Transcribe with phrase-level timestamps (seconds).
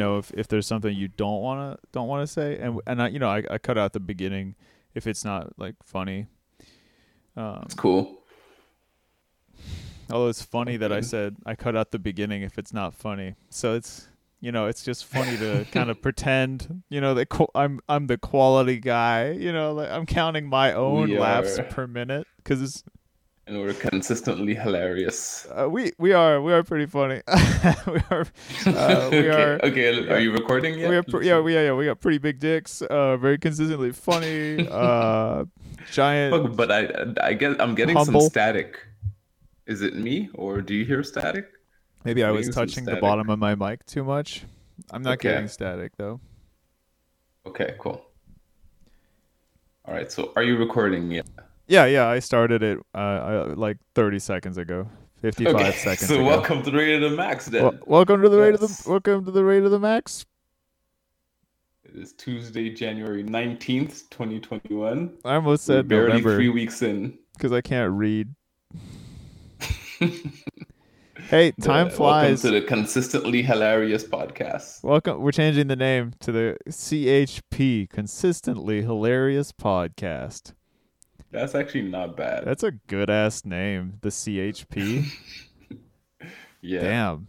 [0.00, 3.20] know if, if there's something you don't wanna don't wanna say, and and I you
[3.20, 4.56] know I, I cut out the beginning
[4.94, 6.26] if it's not like funny.
[7.36, 8.18] Um, It's cool.
[10.10, 13.34] although it's funny that I said I cut out the beginning if it's not funny.
[13.50, 14.08] So it's
[14.40, 18.06] you know it's just funny to kind of pretend you know that qu- I'm I'm
[18.08, 19.30] the quality guy.
[19.30, 21.62] You know like I'm counting my own laughs are.
[21.64, 22.82] per minute because it's
[23.50, 25.44] And we're consistently hilarious.
[25.50, 27.20] uh, we we are we are pretty funny.
[27.84, 28.22] we are
[28.64, 30.88] uh, we okay, are okay, are you recording yet?
[30.88, 32.80] we are yeah we yeah, yeah we got pretty big dicks.
[32.80, 34.68] Uh, very consistently funny.
[34.70, 35.46] Uh,
[35.90, 36.56] giant.
[36.56, 38.20] But I I get I'm getting Humble.
[38.20, 38.78] some static.
[39.66, 41.46] Is it me or do you hear static?
[42.04, 44.44] Maybe I was touching the bottom of my mic too much.
[44.92, 45.30] I'm not Okay.
[45.30, 46.20] getting static though.
[47.46, 48.06] Okay, cool.
[49.86, 51.26] All right, so are you recording yet?
[51.70, 54.88] Yeah, yeah, I started it uh, uh like 30 seconds ago.
[55.22, 56.24] 55 Okay, seconds so ago.
[56.24, 57.62] welcome to the Rate of the Max then.
[57.62, 60.26] Wel- welcome to the rate of the welcome to the rate of the max.
[61.84, 65.16] it is Tuesday, January 19th, 2021.
[65.24, 67.16] I almost We're said barely November three weeks in.
[67.34, 68.34] because I can't read.
[71.28, 72.42] Hey, time flies.
[72.42, 74.82] Welcome to the consistently hilarious podcast.
[74.82, 75.20] Welcome.
[75.20, 80.54] We're changing the name to the CHP, consistently hilarious podcast.
[81.30, 82.44] That's actually not bad.
[82.44, 85.06] That's a good ass name, the CHP.
[86.60, 86.80] yeah.
[86.80, 87.28] Damn.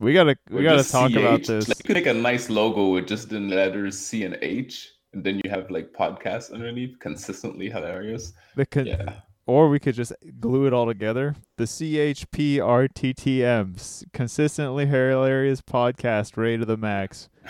[0.00, 1.46] We gotta we Or gotta talk about CH.
[1.48, 1.68] this.
[1.68, 5.24] Like, you could make a nice logo with just the letters C and H, and
[5.24, 6.98] then you have like podcast underneath.
[6.98, 8.32] Consistently hilarious.
[8.56, 9.20] The con- Yeah.
[9.46, 11.34] Or we could just glue it all together.
[11.58, 17.28] The CHPRTTM, s- consistently hilarious podcast, rate of the max.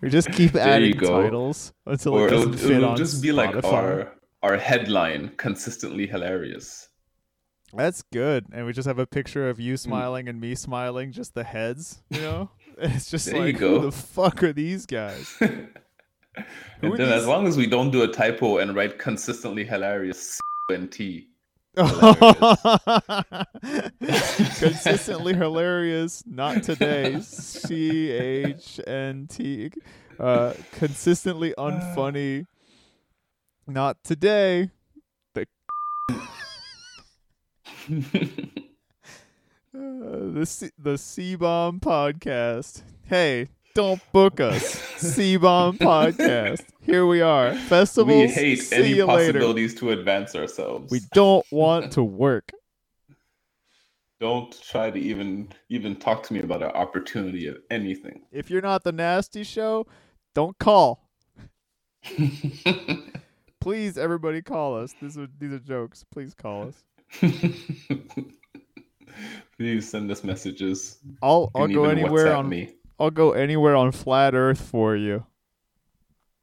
[0.00, 3.22] We just keep There adding titles until Or it it'll, doesn't fit it'll on just
[3.22, 3.72] be like Spotify.
[3.72, 4.12] our
[4.44, 6.88] our headline, consistently hilarious.
[7.72, 8.44] That's good.
[8.52, 9.62] And we just have a picture of Hmm.
[9.62, 12.50] you smiling and me smiling, just the heads, you know?
[12.78, 13.80] it's just There you like, go.
[13.80, 15.34] who the fuck are these guys?
[15.40, 15.72] and
[16.82, 20.38] then as long as we don't do a typo and write consistently hilarious
[20.70, 21.28] and T.
[24.58, 27.18] Consistently hilarious, not today.
[27.20, 29.70] C H N T.
[30.18, 32.46] Uh, consistently unfunny,
[33.66, 34.70] not today.
[35.36, 35.42] Uh,
[39.72, 42.82] the C- the C Bomb podcast.
[43.04, 44.62] Hey, don't book us.
[44.96, 46.62] C Bomb podcast.
[46.80, 47.54] Here we are.
[47.54, 48.28] Festivals.
[48.28, 49.32] we hate see any you later.
[49.32, 50.90] possibilities to advance ourselves.
[50.90, 52.50] We don't want to work.
[54.20, 58.22] don't try to even even talk to me about an opportunity of anything.
[58.32, 59.86] If you're not the nasty show,
[60.34, 61.08] don't call.
[63.64, 64.94] Please, everybody, call us.
[65.00, 66.04] These are these are jokes.
[66.12, 66.84] Please call us.
[69.56, 70.98] Please send us messages.
[71.22, 72.74] I'll I'll go anywhere WhatsApp on me.
[73.00, 75.24] I'll go anywhere on flat Earth for you.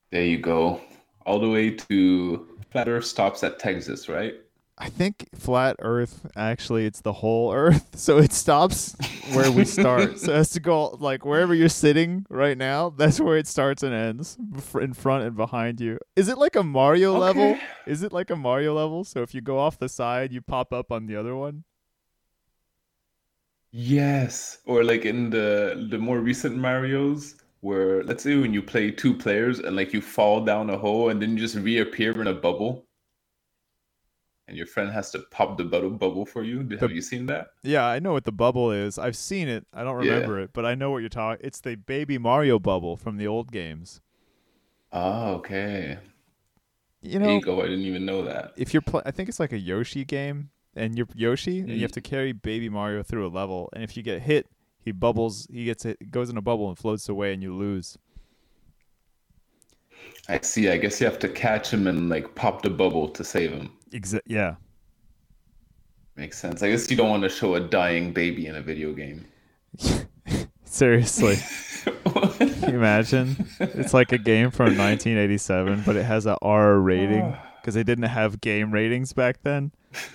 [0.09, 0.81] There you go.
[1.27, 4.33] All the way to Flat Earth stops at Texas, right?
[4.81, 8.95] I think flat Earth actually it's the whole Earth, so it stops
[9.31, 10.17] where we start.
[10.17, 12.89] so it has to go like wherever you're sitting right now.
[12.89, 14.39] That's where it starts and ends,
[14.73, 15.99] in front and behind you.
[16.15, 17.59] Is it like a Mario level?
[17.85, 19.03] Is it like a Mario level?
[19.03, 21.63] So if you go off the side, you pop up on the other one.
[23.69, 24.57] Yes.
[24.65, 29.13] Or like in the the more recent Marios, where let's say when you play two
[29.13, 32.33] players and like you fall down a hole and then you just reappear in a
[32.33, 32.87] bubble.
[34.51, 36.67] And your friend has to pop the bubble bubble for you.
[36.81, 37.51] Have you seen that?
[37.63, 38.99] Yeah, I know what the bubble is.
[38.99, 39.65] I've seen it.
[39.73, 40.11] I don't Yeah.
[40.15, 41.39] remember it, but I know what you're talking.
[41.47, 44.01] It's the baby Mario bubble from the old games.
[44.91, 45.99] Oh, okay.
[47.01, 47.37] You know.
[47.37, 48.51] I didn't even know that.
[48.57, 51.83] if you're play, I think it's like a Yoshi game, and you're Yoshi, and you
[51.83, 51.93] have Mm.
[51.93, 54.47] to carry Baby Mario through a level, and if you get hit,
[54.81, 57.97] he bubbles, he gets hit, goes in a bubble and floats away, and you lose.
[60.27, 60.67] I see.
[60.69, 63.71] I guess you have to catch him and like pop the bubble to save him.
[63.91, 64.55] Exa- yeah,
[66.15, 66.61] Makes sense.
[66.61, 69.25] I guess you don't want to show a dying baby in a video game.
[70.65, 71.37] seriously,
[71.83, 73.47] can you imagine?
[73.59, 78.05] It's like a game from 1987, but it has a R rating because they didn't
[78.05, 79.71] have game ratings back then.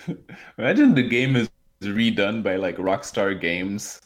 [0.58, 1.48] Imagine the game is
[1.82, 4.00] redone by like Rockstar Games,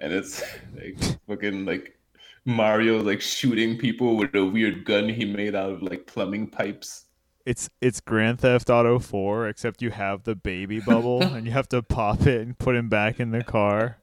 [0.00, 0.42] and it's
[0.74, 0.98] like
[1.28, 1.98] fucking like
[2.46, 7.03] Mario like shooting people with a weird gun he made out of like plumbing pipes.
[7.46, 11.68] It's it's Grand Theft Auto 4, except you have the baby bubble, and you have
[11.70, 13.98] to pop it and put him back in the car.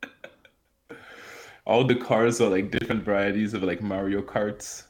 [1.66, 4.84] All the cars are like different varieties of like Mario Karts.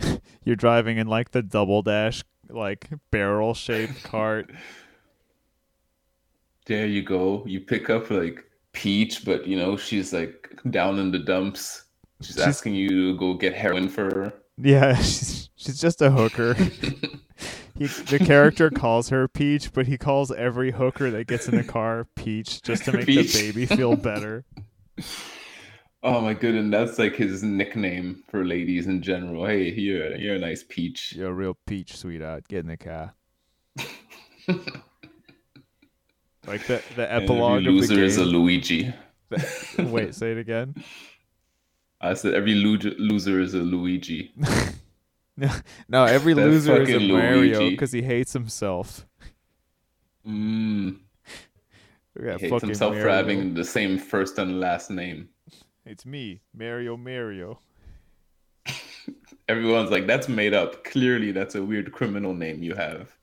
[0.44, 4.50] You're driving in like the double dash, like barrel shaped cart.
[6.66, 7.44] There you go.
[7.46, 11.84] You pick up like Peach, but you know she's like down in the dumps.
[12.20, 14.32] She's, She's- asking you to go get heroin for her.
[14.60, 16.54] Yeah, she's she's just a hooker.
[17.76, 21.64] he, the character calls her Peach, but he calls every hooker that gets in the
[21.64, 23.32] car Peach just to make Peach.
[23.34, 24.44] the baby feel better.
[26.02, 29.46] Oh my goodness, that's like his nickname for ladies in general.
[29.46, 31.12] Hey, you're you're a nice peach.
[31.14, 32.46] You're a real peach, sweetheart.
[32.48, 33.14] Get in the car.
[36.46, 38.24] like the the And epilogue every of the loser is a.
[38.24, 38.92] Luigi.
[39.28, 40.74] the- wait, say it again.
[42.00, 44.32] I said every lo- loser is a Luigi.
[45.88, 49.06] No, every That loser is a Mario because he hates himself.
[50.26, 50.98] Mm,
[52.18, 55.28] he hates fucking himself for having the same first and last name.
[55.86, 57.60] It's me, Mario Mario.
[59.48, 60.84] Everyone's like, that's made up.
[60.84, 63.16] Clearly, that's a weird criminal name you have.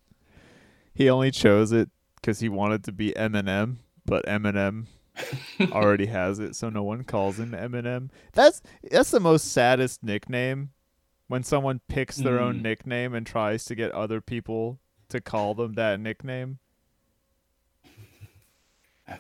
[0.94, 3.76] He only chose it because he wanted to be Eminem,
[4.06, 4.86] but Eminem
[5.72, 8.10] already has it, so no one calls him Eminem.
[8.34, 10.72] That's that's the most saddest nickname
[11.28, 12.62] when someone picks their own Mm.
[12.64, 14.80] nickname and tries to get other people
[15.10, 16.60] to call them that nickname.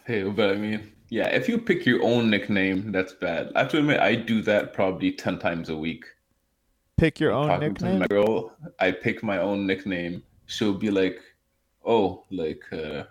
[0.05, 3.51] Hey, but I mean, yeah, if you pick your own nickname, that's bad.
[3.55, 6.05] I have to admit, I do that probably 10 times a week.
[6.97, 7.99] Pick your own Talking to nickname.
[7.99, 10.23] my girl, I pick my own nickname.
[10.47, 11.19] She'll be like,
[11.85, 13.03] oh, like, uh,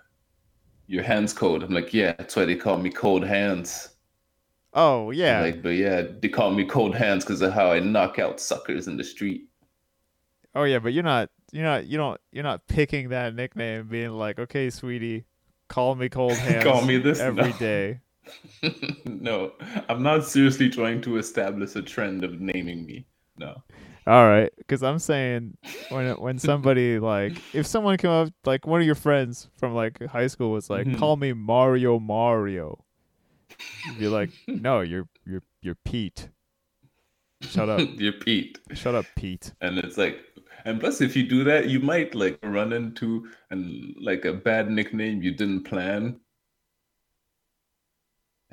[0.86, 1.62] your hands cold.
[1.62, 3.88] I'm like, yeah, that's why they call me Cold Hands.
[4.74, 8.18] Oh yeah, Like, but yeah, they call me Cold Hands because of how I knock
[8.18, 9.48] out suckers in the street.
[10.54, 14.10] oh yeah, but you're not you're not you don't you're not picking that nickname, being
[14.10, 15.24] like, okay, sweetie,
[15.68, 16.64] call me cold hands.
[16.64, 17.20] Call me this?
[17.20, 17.52] every No.
[17.52, 18.00] day.
[19.04, 19.52] no,
[19.88, 23.06] I'm not seriously trying to establish a trend of naming me.
[23.38, 23.62] No.
[24.06, 25.56] All right, because I'm saying
[25.88, 30.02] when when somebody like if someone came up like one of your friends from like
[30.06, 30.98] high school was like, Mhm.
[30.98, 32.84] call me Mario Mario,
[33.86, 36.28] you'd be like, no, you're you're you're Pete.
[37.42, 38.58] Shut up, You're Pete.
[38.72, 39.52] shut up, Pete.
[39.60, 40.18] And it's like,
[40.64, 44.70] and plus, if you do that, you might like run into and like a bad
[44.70, 46.20] nickname you didn't plan.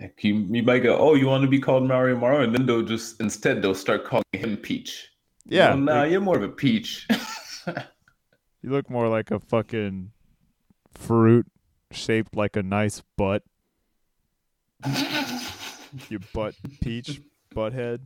[0.01, 2.65] Like you, you might go, oh, you want to be called Mario Mario, and then
[2.65, 5.09] they'll just instead they'll start calling him Peach.
[5.45, 7.07] Yeah, well, nah, like, you're more of a peach.
[7.67, 10.11] you look more like a fucking
[10.93, 11.45] fruit
[11.91, 13.43] shaped like a nice butt.
[16.09, 17.21] You butt peach
[17.53, 17.99] butthead.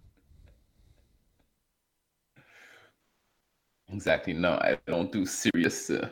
[3.89, 4.33] exactly.
[4.33, 6.09] No, I don't do serious uh,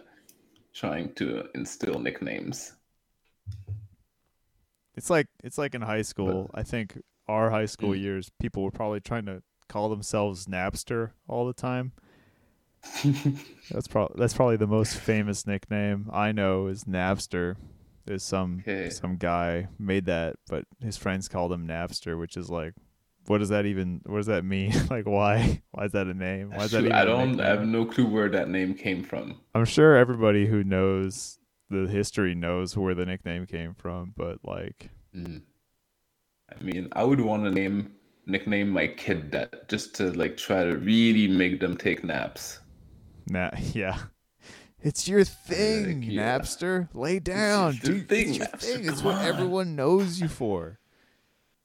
[0.73, 2.73] trying to instill nicknames.
[4.95, 6.49] It's like it's like in high school.
[6.53, 8.01] I think our high school Mm.
[8.01, 11.93] years, people were probably trying to call themselves Napster all the time.
[13.71, 17.55] That's probably that's probably the most famous nickname I know is Napster.
[18.05, 18.89] Is some Okay.
[18.89, 22.73] some guy made that, but his friends called him Napster, which is like,
[23.27, 24.01] what does that even?
[24.05, 24.73] What does that mean?
[24.89, 25.61] like, why?
[25.71, 26.49] Why is that a name?
[26.51, 26.91] Why is that even?
[26.91, 29.39] I don't I have no clue where that name came from.
[29.55, 34.89] I'm sure everybody who knows the history knows where the nickname came from, but like,
[35.15, 35.43] Mm.
[36.51, 37.93] I mean, I would want to name
[38.25, 42.59] nickname my kid that just to like try to really make them take naps.
[43.27, 43.97] Nah, yeah.
[44.81, 46.39] It's your thing, yeah.
[46.39, 46.89] Napster.
[46.93, 48.09] Lay down, your dude.
[48.09, 48.85] thing, it's your Napster, thing.
[48.85, 49.25] It's come what on.
[49.25, 50.79] everyone knows you for.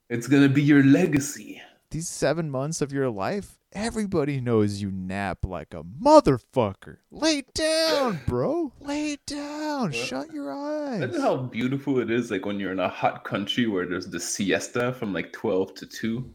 [0.08, 1.60] It's gonna be your legacy.
[1.90, 6.98] These seven months of your life, everybody knows you nap like a motherfucker.
[7.10, 8.74] Lay down, bro.
[8.80, 9.92] Lay down.
[9.92, 11.00] Shut your eyes.
[11.00, 14.20] Imagine how beautiful it is, like when you're in a hot country where there's the
[14.20, 16.30] siesta from like twelve to two.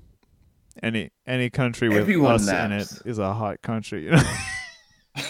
[0.81, 3.01] Any any country with Everyone us in naps.
[3.01, 4.05] it is a hot country.
[4.05, 4.23] You know?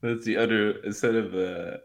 [0.00, 1.76] That's the other instead of uh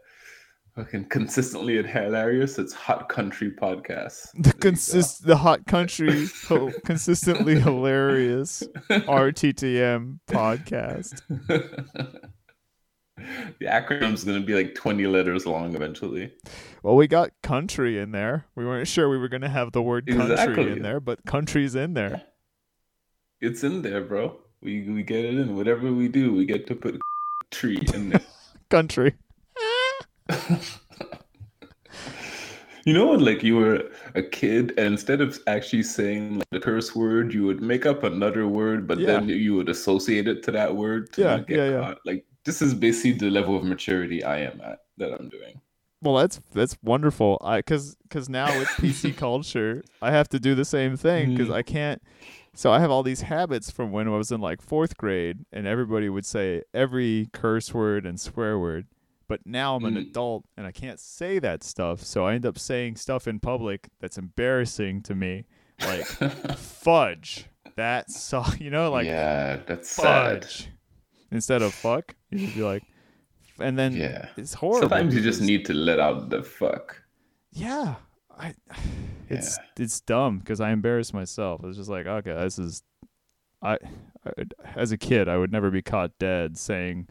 [0.74, 4.28] fucking consistently and hilarious, it's hot country podcast.
[4.34, 11.20] the consist the hot country ho- consistently hilarious RTTM podcast.
[13.58, 16.32] the acronym's gonna be like twenty letters long eventually.
[16.82, 18.46] Well, we got country in there.
[18.54, 20.72] We weren't sure we were going to have the word country Exactly.
[20.72, 22.22] in there, but country's in there.
[23.40, 24.38] It's in there, bro.
[24.62, 25.56] We we get it in.
[25.56, 26.98] Whatever we do, we get to put
[27.50, 28.20] tree in there.
[28.70, 29.14] Country.
[32.86, 36.60] You know when like you were a kid and instead of actually saying like the
[36.60, 40.50] curse word, you would make up another word, but then you would associate it to
[40.52, 41.80] that word to Yeah, get yeah, yeah.
[41.80, 41.98] caught.
[42.06, 45.60] Like this is basically the level of maturity I am at that I'm doing.
[46.02, 47.36] Well, that's that's wonderful.
[47.44, 51.48] I cuz cuz now with PC culture, I have to do the same thing cuz
[51.48, 51.54] Mhm.
[51.54, 52.02] I can't
[52.54, 55.66] so I have all these habits from when I was in like 4th grade and
[55.66, 58.86] everybody would say every curse word and swear word.
[59.30, 60.08] But now I'm an Mm.
[60.08, 62.02] adult and I can't say that stuff.
[62.02, 65.44] So I end up saying stuff in public that's embarrassing to me.
[65.86, 66.04] Like
[66.58, 67.46] fudge.
[67.76, 70.42] That so you know like yeah, that's sad.
[70.44, 70.68] fudge
[71.30, 72.16] instead of fuck.
[72.30, 72.82] you should be like,
[73.60, 74.30] and then Yeah.
[74.36, 74.88] it's horrible.
[74.88, 77.00] Sometimes you just need to let out the fuck.
[77.52, 77.94] Yeah,
[78.36, 78.54] I.
[79.32, 81.60] It's it's dumb because I embarrass myself.
[81.62, 82.82] It's just like okay, this is,
[83.62, 83.78] I,
[84.26, 84.30] I,
[84.74, 87.06] as a kid I would never be caught dead saying,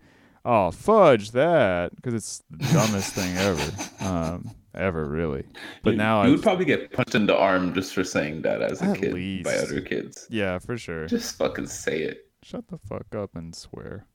[0.49, 5.43] "Oh fudge that," because it's the dumbest thing ever, um, ever really.
[5.83, 8.41] But you, now you I, would probably get punched in the arm just for saying
[8.41, 10.25] that as a kid by other kids.
[10.31, 11.05] yeah, for sure.
[11.05, 12.25] Just fucking say it.
[12.41, 14.07] Shut the fuck up and swear.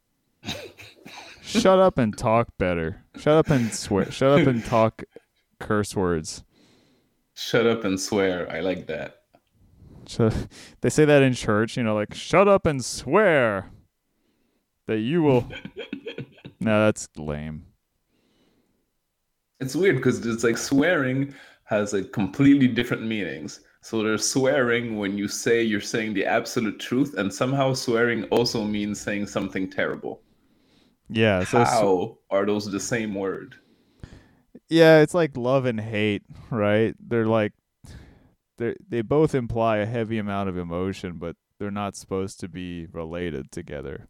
[1.40, 3.04] Shut up and talk better.
[3.16, 4.10] Shut up and swear.
[4.10, 5.04] Shut up and talk
[5.60, 6.42] curse words.
[7.34, 8.50] Shut up and swear.
[8.50, 9.20] I like that.
[10.08, 10.34] Shut,
[10.80, 13.70] they say that in church, you know, like shut up and swear
[14.86, 15.48] that you will.
[16.60, 17.66] no, that's lame.
[19.58, 23.60] It's weird because it's like swearing has like completely different meanings.
[23.80, 28.62] So there's swearing when you say you're saying the absolute truth, and somehow swearing also
[28.64, 30.22] means saying something terrible.
[31.08, 33.56] Yeah, so How are those the same word?
[34.68, 36.94] yeah, it's like love and hate, right?
[37.00, 37.52] They're like
[38.58, 42.86] they they both imply a heavy amount of emotion, but they're not supposed to be
[42.86, 44.08] related together.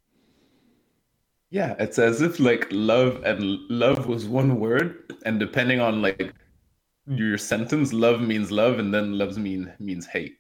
[1.51, 6.33] Yeah, it's as if like love and love was one word, and depending on like
[7.07, 10.37] your sentence, love means love, and then loves mean means hate.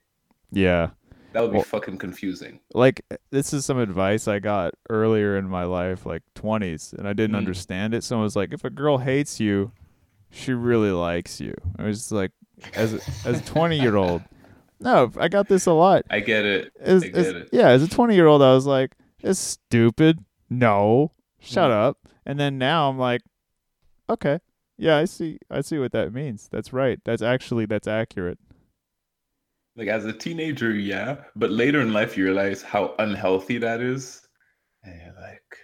[0.50, 0.90] Yeah.
[1.32, 2.61] That would be Well- fucking confusing.
[2.75, 7.12] like this is some advice I got earlier in my life, like 20s, and I
[7.12, 7.38] didn't Mm.
[7.38, 8.04] understand it.
[8.04, 9.73] Someone was like, "If a girl hates you,
[10.30, 12.30] she really likes you." I was just like,
[12.75, 14.23] as a, as a 20 year old,
[14.80, 16.04] no, I got this a lot.
[16.08, 16.73] I get it.
[16.80, 17.49] As, I get as- it.
[17.52, 18.92] yeah, as a 20 year old, I was like,
[19.23, 20.18] "It's stupid."
[20.58, 21.75] No, shut Mm.
[21.88, 22.08] up.
[22.26, 23.23] And then now I'm like,
[24.08, 24.40] okay,
[24.76, 26.49] yeah, I see, I see what that means.
[26.50, 27.00] That's right.
[27.04, 28.38] That's actually that's accurate.
[29.76, 34.23] Like as a teenager, yeah, but later in life you realize how unhealthy that is,
[34.84, 35.58] and you're like,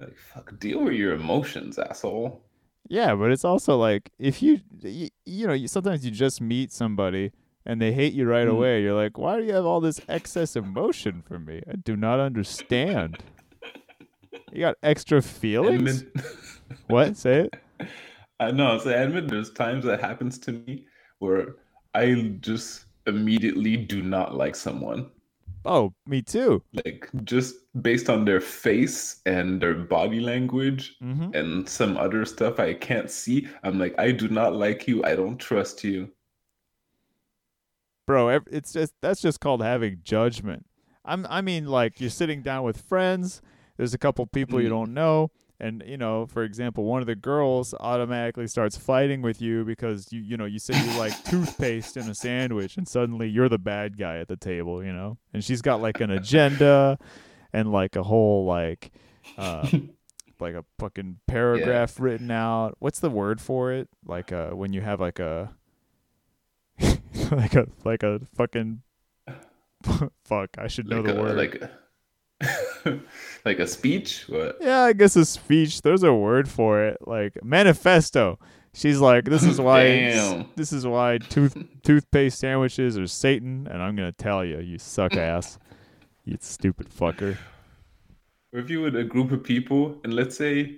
[0.00, 2.44] like fuck, deal with your emotions, asshole.
[2.88, 6.70] Yeah, but it's also like if you you, you know, you, sometimes you just meet
[6.70, 7.32] somebody
[7.66, 8.52] and they hate you right Mm.
[8.52, 8.82] away.
[8.82, 11.62] You're like, "Why do you have all this excess emotion for me?
[11.68, 13.24] I do not understand."
[14.52, 16.02] You got extra feelings?
[16.02, 16.26] Admit,
[16.88, 17.16] what?
[17.16, 17.88] Say it?
[18.40, 18.78] I know.
[18.78, 20.86] So I admit there's times that happens to me
[21.18, 21.56] where
[21.94, 25.10] I just immediately do not like someone.
[25.66, 26.62] Oh, me too.
[26.84, 31.34] Like just based on their face and their body language Mhm.
[31.34, 33.48] and some other stuff I can't see.
[33.62, 35.02] I'm like, I do not like you.
[35.04, 36.10] I don't trust you.
[38.06, 40.66] Bro, it's just that's just called having judgment.
[41.04, 43.40] I'm I mean like you're sitting down with friends,
[43.76, 44.70] there's a couple people you Mm.
[44.70, 49.40] don't know and you know, for example, one of the girls automatically starts fighting with
[49.40, 53.28] you because you you know, you say you like toothpaste in a sandwich and suddenly
[53.28, 55.16] you're the bad guy at the table, you know?
[55.32, 56.98] And she's got like an agenda
[57.52, 58.90] and like a whole like
[59.38, 59.66] uh
[60.40, 62.74] like a fucking paragraph written out.
[62.80, 63.88] What's the word for it?
[64.04, 65.54] Like uh when you have like a
[67.30, 68.82] like a like a fucking
[70.24, 71.36] fuck, I should know like the a, word.
[71.36, 71.62] like
[73.44, 74.24] like a speech.
[74.28, 74.58] What?
[74.60, 75.82] yeah, I guess a speech.
[75.82, 78.38] There's a word for it, like manifesto.
[78.74, 83.96] She's like, this is why this is why tooth toothpaste sandwiches are Satan, and I'm
[83.96, 85.58] gonna tell you, you suck ass,
[86.24, 87.36] you stupid fucker.
[88.52, 90.76] If you with a group of people and let's say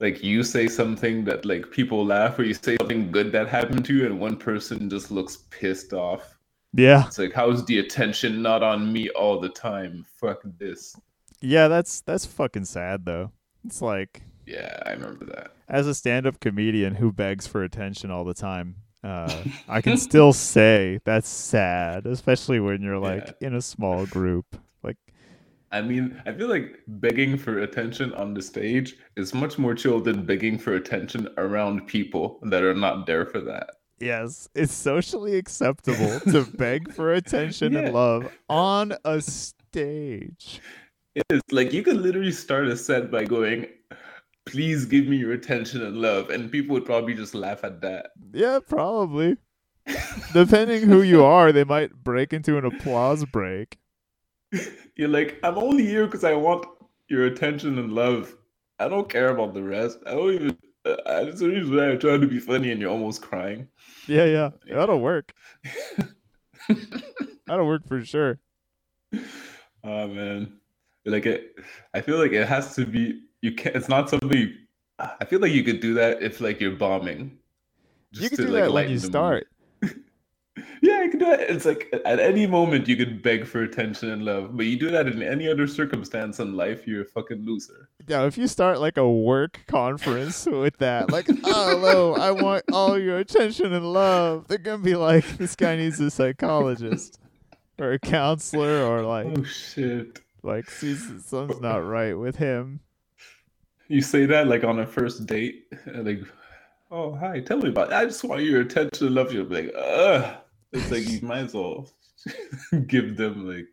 [0.00, 3.84] like you say something that like people laugh or you say something good that happened
[3.86, 6.38] to you and one person just looks pissed off.
[6.74, 10.04] Yeah, It's like how's the attention not on me all the time?
[10.20, 10.94] Fuck this.
[11.40, 13.32] Yeah, that's that's fucking sad though.
[13.64, 15.52] It's like Yeah, I remember that.
[15.68, 20.32] as a stand-up comedian who begs for attention all the time uh, i can still
[20.32, 24.46] say that's sad especially when you're like in a small group
[24.82, 24.96] like
[25.70, 30.00] I mean, I feel like begging for attention on the stage is much more chill
[30.00, 33.68] than begging for attention around people that are not there for that.
[34.00, 37.80] yes it's socially acceptable to beg for attention Yeah.
[37.80, 40.60] and love on a stage
[41.30, 43.66] is like you could literally start a set by going,
[44.46, 48.10] "Please give me your attention and love," and people would probably just laugh at that.
[48.32, 49.36] yeah probably
[50.34, 53.78] depending who you are they might break into an applause break
[54.96, 56.66] You're like, "I'm only here because I want
[57.08, 58.34] your attention and love.
[58.78, 59.98] I don't care about the rest.
[60.06, 62.90] I don't even." Uh, that's the reason why I'm trying to be funny, and you're
[62.90, 63.68] almost crying.
[64.06, 65.34] yeah yeah that'll work
[67.46, 68.40] that'll work for sure
[69.84, 70.57] Oh man,
[71.08, 71.56] like it.
[71.94, 73.22] I feel like it has to be.
[73.42, 73.76] You can't.
[73.76, 74.54] It's not something.
[74.98, 77.38] I feel like you could do that if like you're bombing.
[78.12, 79.46] you just can to, do like, that when you start
[80.82, 84.10] Yeah, you can do it It's like at any moment you could beg for attention
[84.10, 87.44] and love, but you do that in any other circumstance in life, you're a fucking
[87.44, 87.88] loser.
[88.06, 92.64] Yeah, if you start like a work conference with that, like, oh, hello, I want
[92.72, 97.18] all your attention and love, they're gonna be like, this guy needs a psychologist
[97.78, 100.20] or a counselor or like, Oh shit.
[100.42, 102.80] Like, something's not right with him.
[103.88, 106.20] You say that like on a first date, like,
[106.90, 107.94] oh hi, tell me about it.
[107.94, 109.44] I just want your attention love you.
[109.44, 110.36] Be like, ugh.
[110.72, 111.90] It's like you might as well
[112.86, 113.66] give them like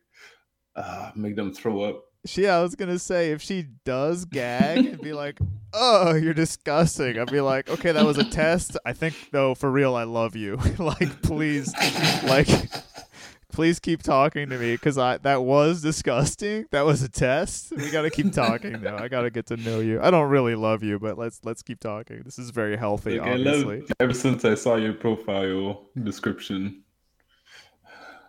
[0.75, 2.05] uh make them throw up.
[2.25, 5.37] She, I was gonna say, if she does gag and be like,
[5.73, 8.77] "Oh, you're disgusting," I'd be like, "Okay, that was a test.
[8.83, 10.55] I think, though, for real, I love you.
[10.79, 11.71] like, please,
[12.23, 12.47] like,
[13.55, 16.65] please keep talking to me because I that was disgusting.
[16.71, 17.71] That was a test.
[17.75, 18.97] We gotta keep talking though.
[18.97, 19.99] I gotta get to know you.
[20.01, 22.21] I don't really love you, but let's let's keep talking.
[22.25, 23.83] This is very healthy, Like, obviously.
[23.99, 26.83] ever since I saw your profile description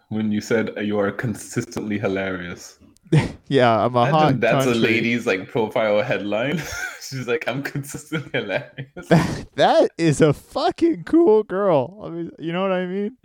[0.08, 2.75] when you said you are consistently hilarious.
[3.48, 4.72] yeah, I'm a hot that's country.
[4.80, 6.60] a lady's like profile headline.
[7.08, 9.46] She's like, I'm consistently hilarious.
[9.54, 12.02] that is a fucking cool girl.
[12.04, 13.16] I mean, you know what I mean?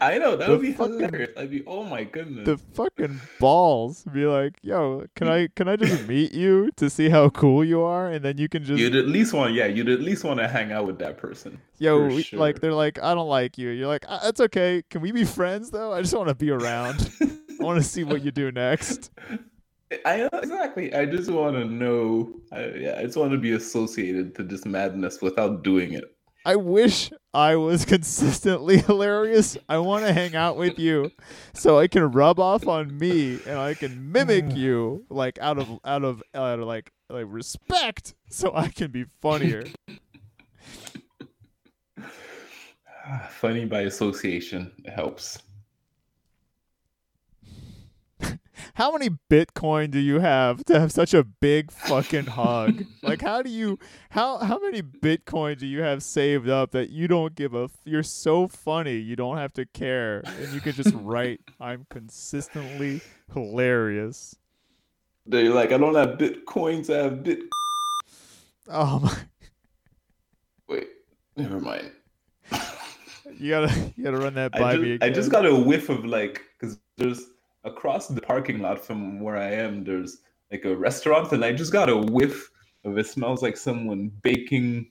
[0.00, 1.30] I know that The would be fucking- hilarious.
[1.36, 2.46] I'd be, oh my goodness.
[2.46, 7.08] the fucking balls be like, "Yo, can I can I just meet you to see
[7.08, 9.88] how cool you are?" And then you can just You'd at least want, yeah, you'd
[9.88, 11.60] at least want to hang out with that person.
[11.78, 12.38] yo, we- sure.
[12.38, 14.84] like they're like, "I don't like you." You're like, "Uh, "That's okay.
[14.90, 15.92] Can we be friends though?
[15.92, 17.10] I just want to be around.
[17.60, 19.10] I want to see what you do next."
[20.04, 20.92] I exactly.
[20.94, 22.40] I just want to know.
[22.52, 26.04] I, yeah, I just want to be associated to this madness without doing it.
[26.44, 29.56] I wish I was consistently hilarious.
[29.68, 31.10] I want to hang out with you
[31.54, 35.78] so I can rub off on me and I can mimic you like out of
[35.84, 39.64] out of out of like like respect so I can be funnier.
[43.10, 45.38] Ah, funny by association it helps.
[48.78, 52.84] How many Bitcoin do you have to have such a big fucking hug?
[53.02, 53.78] Like, how do you
[54.10, 57.64] how how many Bitcoin do you have saved up that you don't give a?
[57.64, 61.86] f- You're so funny, you don't have to care, and you can just write, "I'm
[61.90, 63.00] consistently
[63.32, 64.36] hilarious."
[65.26, 66.94] They're like, I don't have bitcoins.
[66.94, 67.40] I have bit.
[68.68, 69.16] Oh my!
[70.68, 70.88] Wait,
[71.36, 71.90] never mind.
[73.38, 75.88] You gotta you gotta run that by I me just, I just got a whiff
[75.88, 77.24] of like, because there's
[77.68, 80.18] across the parking lot from where I am, there's
[80.50, 82.50] like a restaurant, and I just got a whiff
[82.84, 84.90] of it smells like someone baking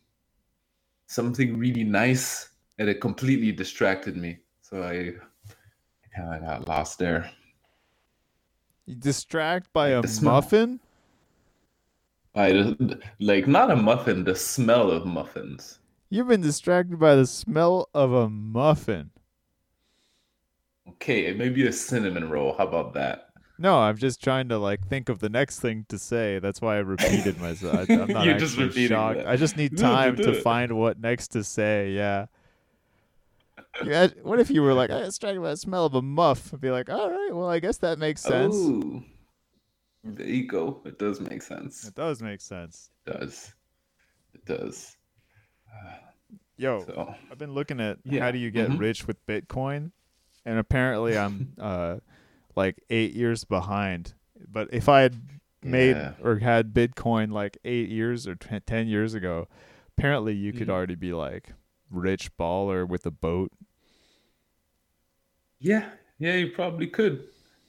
[1.07, 4.37] something really nice, and it completely distracted me.
[4.61, 5.13] So I
[6.15, 7.29] kind of got lost there.
[8.85, 10.33] You distract by a the smell.
[10.35, 10.79] muffin.
[12.35, 12.75] I
[13.19, 15.79] like not a muffin, the smell of muffins.
[16.09, 19.11] You've been distracted by the smell of a muffin.
[20.89, 22.55] Okay, maybe a cinnamon roll.
[22.57, 23.29] How about that?
[23.59, 26.39] No, I'm just trying to like think of the next thing to say.
[26.39, 27.89] That's why I repeated myself.
[27.89, 29.17] I, am not You're just repeating shocked.
[29.17, 29.27] that.
[29.27, 30.43] I just need time do to it.
[30.43, 31.91] find what next to say.
[31.91, 32.27] Yeah.
[33.83, 34.07] Yeah.
[34.23, 36.53] What if you were like, I was distracted by the smell of a muff?
[36.53, 38.55] I'd be like, all right, well, I guess that makes sense.
[38.55, 39.03] Oh,
[40.03, 40.81] there you go.
[40.85, 41.87] It does make sense.
[41.87, 42.89] It does make sense.
[43.05, 43.53] It does.
[44.33, 44.95] It does.
[46.57, 48.79] Yo, So I've been looking at Yeah, how do you get mhm.
[48.79, 49.91] rich with Bitcoin,
[50.47, 51.97] and apparently I'm uh
[52.55, 54.13] like eight years behind.
[54.51, 55.15] But if I had
[55.61, 56.13] made Yeah.
[56.23, 59.47] or had Bitcoin like eight years or t- ten years ago,
[59.97, 60.71] apparently you could Mhm.
[60.71, 61.53] already be like
[61.91, 63.51] rich baller with a boat.
[65.59, 67.23] yeah, yeah, you probably could.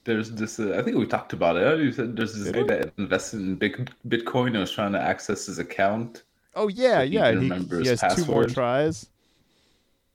[0.04, 0.58] There's this.
[0.60, 1.78] Uh, I think we talked about it.
[1.80, 5.46] You said there's this guy that invested in big Bitcoin and was trying to access
[5.46, 6.22] his account.
[6.54, 7.32] Oh yeah, But he yeah.
[7.32, 7.48] He,
[7.82, 9.08] he has his two more tries.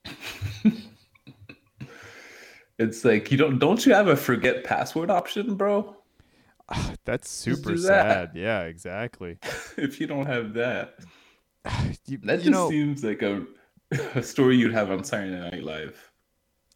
[2.83, 5.95] It's like you don't don't you have a forget password option, bro?
[7.05, 7.79] That's super that.
[7.79, 8.31] sad.
[8.35, 9.37] Yeah, exactly.
[9.77, 10.95] if you don't have that,
[12.05, 13.45] You, that you just know, seems like a
[14.15, 16.11] a story you'd have on Saturday Night Live.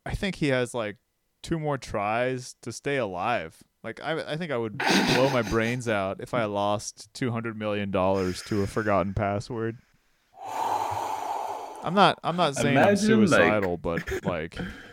[0.06, 0.98] I think he has like
[1.43, 3.62] two more tries to stay alive.
[3.84, 7.58] Like I, I think I would blow my brains out if I lost two hundred
[7.58, 9.78] million dollars to a forgotten password.
[11.84, 12.20] I'm not.
[12.24, 14.58] I'm not saying I'm Imagine, like- suicidal, but like,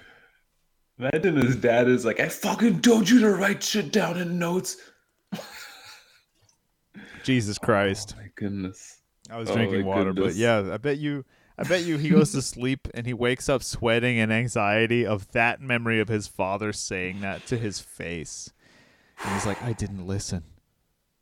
[0.98, 4.76] Imagine his dad is like, I fucking told you to write shit down in notes.
[7.24, 9.00] Jesus Christ, Oh my goodness.
[9.30, 11.24] I was oh drinking water, but yeah, I bet you.
[11.57, 15.30] I bet you he goes to sleep and he wakes up sweating and anxiety of
[15.33, 18.52] that memory of his father saying that to his face.
[19.22, 20.42] And he's like, I didn't listen.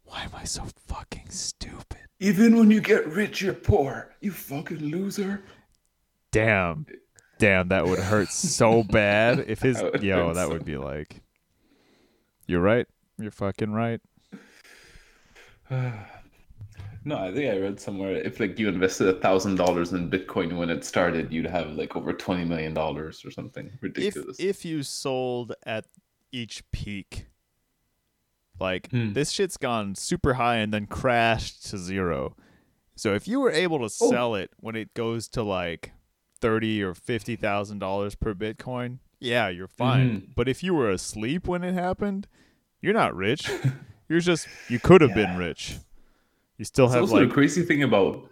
[0.04, 2.00] Why am I so fucking stupid?
[2.18, 4.14] Even when you get rich, you're poor.
[4.20, 5.42] You fucking loser.
[6.30, 6.86] Damn.
[7.42, 10.32] Damn, that would hurt so bad if his That yo.
[10.32, 11.20] That so would be like.
[12.46, 12.86] You're right.
[13.18, 14.00] You're fucking right.
[17.04, 20.56] No, I think I read somewhere if like you invested a thousand dollars in Bitcoin
[20.56, 24.36] when it started, you'd have like over twenty million dollars or something If ridiculous.
[24.38, 25.86] if you sold at
[26.30, 27.26] each peak,
[28.60, 29.14] like Hmm.
[29.14, 32.36] this shit's gone super high and then crashed to zero.
[32.94, 34.10] So if you were able to Oh.
[34.10, 35.90] sell it when it goes to like
[36.42, 40.10] thirty or fifty thousand dollars per Bitcoin, yeah, you're fine.
[40.10, 40.34] Mhm.
[40.34, 42.26] But if you were asleep when it happened,
[42.82, 43.48] you're not rich.
[44.08, 45.78] you're just you could have been rich.
[46.58, 48.28] You still It's have also like the crazy thing about.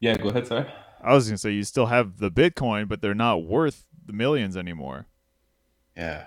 [0.00, 0.72] Yeah, go ahead, sir.
[1.02, 4.56] I was gonna say you still have the Bitcoin, but they're not worth the millions
[4.56, 5.06] anymore.
[5.96, 6.26] Yeah.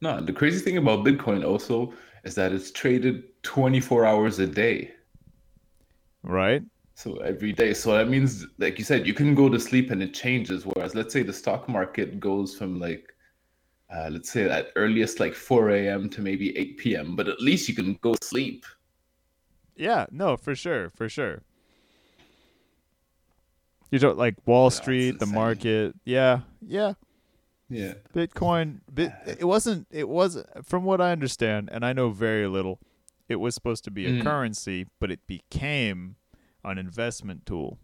[0.00, 1.92] No, the crazy thing about Bitcoin also
[2.24, 4.92] is that it's traded 24 hours a day.
[6.22, 6.62] Right?
[7.00, 7.72] So every day.
[7.72, 10.66] So that means, like you said, you can go to sleep and it changes.
[10.66, 13.14] Whereas, let's say the stock market goes from like,
[13.90, 16.10] uh, let's say at earliest like 4 a.m.
[16.10, 18.66] to maybe 8 p.m., but at least you can go sleep.
[19.76, 21.40] Yeah, no, for sure, for sure.
[23.90, 25.94] You don't like Wall Street, the market.
[26.04, 26.92] Yeah, yeah.
[27.70, 27.94] Yeah.
[28.14, 28.80] Bitcoin.
[28.92, 29.86] Bit, it wasn't.
[29.90, 32.78] It was from what I understand, and I know very little.
[33.26, 34.22] It was supposed to be a Mm.
[34.22, 36.16] currency, but it became
[36.64, 37.78] an investment tool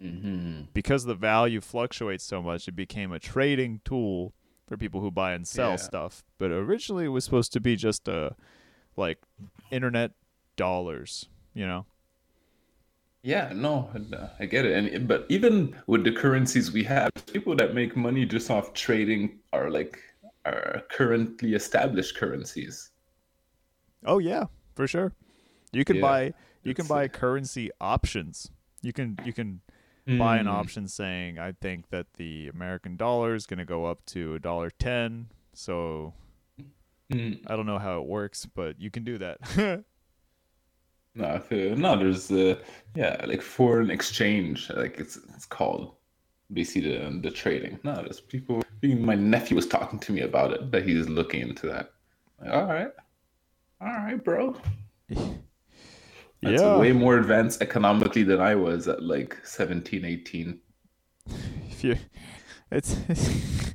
[0.00, 2.68] hmm because the value fluctuates so much.
[2.68, 4.32] It became a trading tool
[4.66, 5.78] for people who buy and sell Yeah.
[5.78, 6.24] stuff.
[6.38, 8.34] But originally, it was supposed to be just a
[8.96, 9.18] like
[9.70, 10.12] internet
[10.56, 11.28] dollars.
[11.54, 11.86] You know.
[13.24, 14.94] Yeah, no, uh, I get it.
[14.94, 19.38] And but even with the currencies we have, people that make money just off trading
[19.52, 19.98] are like
[20.44, 22.90] are currently established currencies.
[24.04, 24.44] Oh yeah,
[24.74, 25.12] for sure.
[25.72, 28.50] You can Yeah, buy you can buy currency options.
[28.82, 29.60] You can you can
[30.06, 30.50] buy an Mm.
[30.50, 34.38] option saying I think that the American dollar is going to go up to a
[34.38, 35.28] dollar 10.
[35.52, 36.14] So
[37.10, 37.42] Mm.
[37.46, 39.84] I don't know how it works, but you can do that.
[41.14, 41.98] No, no.
[41.98, 42.58] There's uh,
[42.94, 45.94] yeah, like foreign exchange, like it's it's called.
[46.52, 47.78] Basically, the the trading.
[47.84, 48.62] No, there's people.
[48.82, 50.70] My nephew was talking to me about it.
[50.70, 51.90] That he's looking into that.
[52.40, 52.90] Like, all right,
[53.82, 54.56] all right, bro.
[56.42, 56.76] That's yeah.
[56.76, 60.60] way more advanced economically than I was at like 17, 18.
[61.70, 61.96] if you
[62.70, 62.96] it's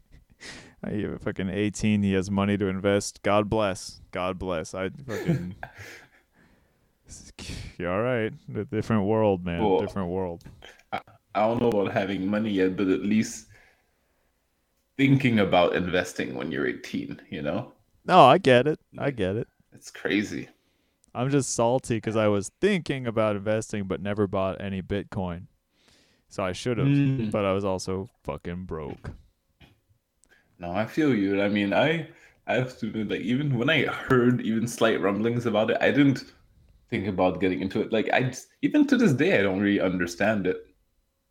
[0.83, 3.21] I fucking 18 he has money to invest.
[3.23, 4.01] God bless.
[4.11, 4.73] God bless.
[4.73, 5.55] I fucking
[7.77, 8.33] You're all right.
[8.55, 9.63] A different world, man.
[9.63, 10.43] Well, different world.
[10.91, 11.01] I
[11.35, 13.47] don't know about having money yet, but at least
[14.97, 17.73] thinking about investing when you're 18, you know?
[18.05, 18.79] No, I get it.
[18.97, 19.47] I get it.
[19.73, 20.49] It's crazy.
[21.17, 25.47] I'm just salty because I was thinking about investing but never bought any Bitcoin.
[26.29, 27.31] So I should have, Mm.
[27.31, 29.11] but I was also fucking broke.
[30.59, 31.41] No, I feel you.
[31.41, 32.09] I mean, I
[32.47, 35.91] I have to admit, like even when I heard even slight rumblings about it, I
[35.91, 36.23] didn't
[36.89, 37.91] think about getting into it.
[37.91, 40.57] Like I just, even to this day, I don't really understand it.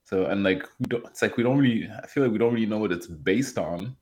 [0.05, 1.89] So and like we don't, it's like we don't really.
[2.03, 3.97] I feel like we don't really know what it's based on.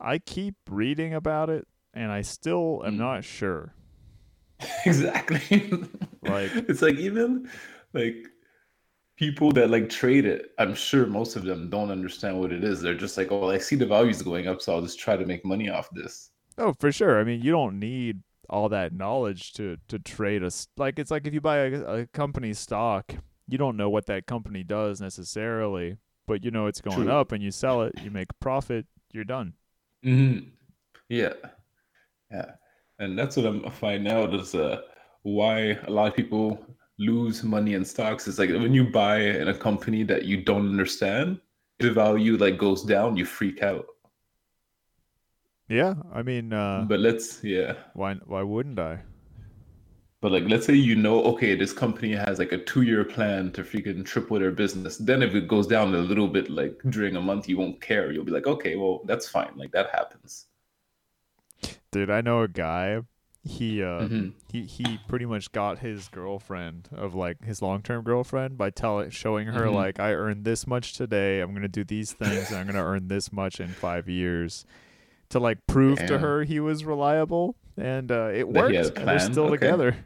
[0.00, 2.98] I keep reading about it and I still am Mm.
[2.98, 3.74] not sure.
[4.86, 5.72] exactly.
[6.22, 7.48] Like- it's like even
[7.92, 8.26] like
[9.16, 10.52] people that like trade it.
[10.58, 12.80] I'm sure most of them don't understand what it is.
[12.80, 15.26] They're just like, oh, I see the values going up, so I'll just try to
[15.26, 16.30] make money off this.
[16.56, 17.20] Oh, for sure.
[17.20, 21.10] I mean, you don't need all that knowledge to to trade a s- like it's
[21.10, 23.14] like if you buy a, a company stock,
[23.46, 27.10] you don't know what that company does necessarily, but you know it's going True.
[27.10, 29.54] up and you sell it, you make profit, you're done.
[30.02, 30.38] hmm
[31.08, 31.34] Yeah,
[32.30, 32.52] yeah,
[32.98, 34.80] and that's what I'm finding out is uh,
[35.22, 36.64] why a lot of people
[36.98, 38.26] lose money in stocks.
[38.26, 41.40] It's like when you buy in a company that you don't understand,
[41.78, 43.86] the value like goes down, you freak out.
[45.68, 47.74] Yeah, I mean, uh, But let's yeah.
[47.94, 49.00] why why wouldn't I?
[50.20, 53.62] But like, let's say you know, okay, this company has like a two-year plan to
[53.62, 54.96] freaking triple their business.
[54.96, 58.10] Then if it goes down a little bit, like during a month, you won't care.
[58.10, 59.52] You'll be like, okay, well, that's fine.
[59.54, 60.46] Like that happens.
[61.90, 63.00] Dude, I know a guy.
[63.44, 64.34] He uh Mhm.
[64.52, 69.48] he he pretty much got his girlfriend of like his long-term girlfriend by telling showing
[69.48, 69.72] her Mhm.
[69.72, 72.74] like I earned this much today, I'm going to do these things and I'm going
[72.76, 74.66] to earn this much in 5 years
[75.30, 78.70] to like prove to her he was reliable and uh it That worked.
[78.70, 79.50] he had a and they're still okay.
[79.50, 79.96] together.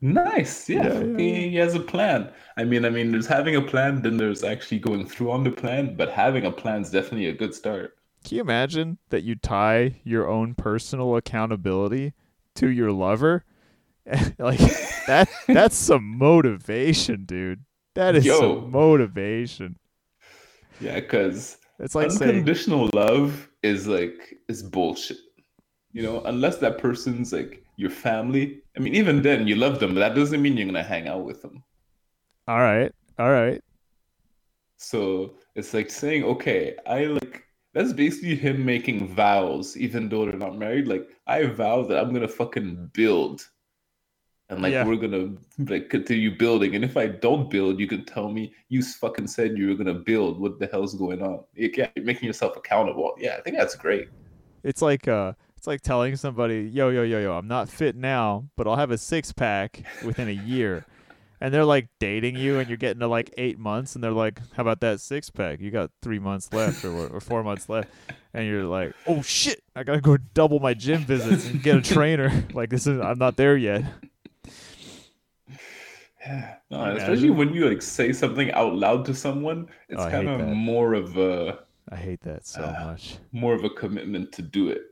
[0.00, 0.68] Nice.
[0.68, 2.32] Yeah, Yeah, yeah, he, he has a plan.
[2.56, 5.50] I mean, I mean, there's having a plan, then there's actually going through on the
[5.50, 5.96] plan.
[5.96, 7.96] But having a plan is definitely a good start.
[8.26, 12.12] Can you imagine that you tie your own personal accountability
[12.56, 13.44] to your lover?
[14.40, 14.58] like
[15.06, 17.64] that that's some motivation, dude.
[17.94, 18.40] That is Yo.
[18.40, 19.78] some motivation.
[20.80, 25.18] Yeah, because It's like saying, unconditional love is like is bullshit.
[25.92, 28.60] You know, unless that person's like your family.
[28.76, 31.24] I mean, even then you love them, but that doesn't mean you're gonna hang out
[31.24, 31.62] with them.
[32.48, 33.62] all right, all right.
[34.78, 37.45] So it's like saying, okay, I like
[37.76, 40.88] that's basically him making vows, even though they're not married.
[40.88, 43.46] Like I vow that I'm gonna fucking build.
[44.48, 44.86] And like Yeah.
[44.86, 46.74] we're gonna like continue building.
[46.74, 49.92] And if I don't build, you can tell me you fucking said you were gonna
[49.92, 50.40] build.
[50.40, 51.40] What the hell's going on?
[51.54, 53.14] Yeah, you're making yourself accountable.
[53.18, 54.08] Yeah, I think that's great.
[54.64, 58.48] It's like uh, it's like telling somebody, yo, yo, yo, yo, I'm not fit now,
[58.56, 60.86] but I'll have a six pack within a year.
[61.40, 64.40] And they're like dating you, and you're getting to like eight months, and they're like,
[64.54, 65.60] "How about that six pack?
[65.60, 67.88] You got three months left, or or four months left."
[68.32, 71.82] And you're like, "Oh shit, I gotta go double my gym visits and get a
[71.82, 73.84] trainer." like this is, I'm not there yet.
[76.26, 76.54] Yeah.
[76.70, 80.40] No, especially when you like say something out loud to someone, it's Oh, kind of
[80.40, 80.46] that.
[80.54, 83.18] more of a I hate that so Uh, much.
[83.30, 84.82] more of a commitment to do it.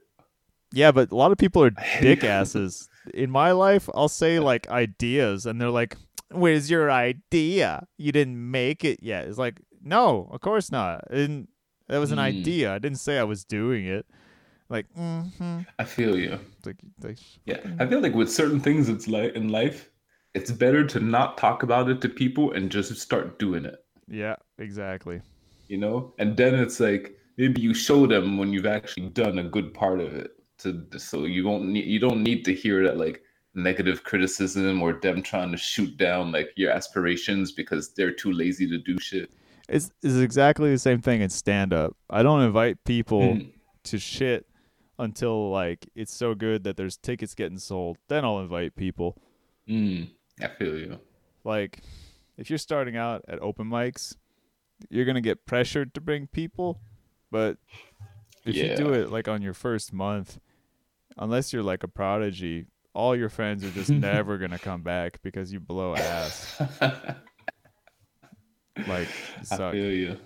[0.72, 2.88] Yeah, but a lot of people are dick asses.
[3.12, 5.96] In my life, I'll say like ideas, and they're like,
[6.34, 7.86] "Where's your idea?
[7.98, 11.04] You didn't make it yet." It's like, no, of course not.
[11.10, 11.48] Didn't.
[11.88, 12.22] That was an Mm.
[12.22, 12.72] idea.
[12.74, 14.06] I didn't say I was doing it.
[14.70, 15.60] Like, mm-hmm.
[15.78, 16.38] I feel you.
[16.64, 19.90] like, like, Yeah, I feel like with certain things, it's like in life,
[20.32, 23.76] it's better to not talk about it to people and just start doing it.
[24.08, 25.20] yeah, exactly.
[25.68, 29.44] You know, and then it's like maybe you show them when you've actually done a
[29.44, 30.30] good part of it.
[30.58, 33.22] To so you won't need you don't need to hear that like
[33.54, 38.68] negative criticism or them trying to shoot down like your aspirations because they're too lazy
[38.68, 39.30] to do shit.
[39.68, 41.96] It's, it's exactly the same thing in stand up.
[42.10, 43.52] I don't invite people Mm.
[43.84, 44.46] to shit
[44.98, 47.96] until like it's so good that there's tickets getting sold.
[48.08, 49.16] Then I'll invite people.
[49.68, 50.10] Mm,
[50.42, 50.98] I feel you.
[51.44, 51.80] like
[52.36, 54.16] if you're starting out at open mics
[54.90, 56.80] you're gonna get pressured to bring people
[57.30, 57.56] but
[58.44, 60.38] if you do it like on your first month
[61.16, 65.52] unless you're like a prodigy all your friends are just never gonna come back because
[65.52, 66.60] you blow ass
[68.88, 70.16] like you I feel you.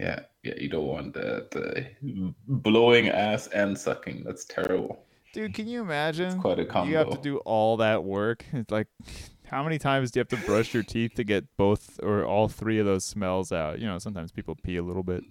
[0.00, 4.24] Yeah, yeah, you don't want that uh, blowing ass and sucking.
[4.24, 5.04] That's terrible.
[5.32, 6.90] dude can you imagine It's quite a combo.
[6.90, 8.86] you have to do all that work it's like
[9.46, 12.48] how many times do you have to brush your teeth to get both or all
[12.48, 15.24] three of those smells out you know sometimes people pee a little bit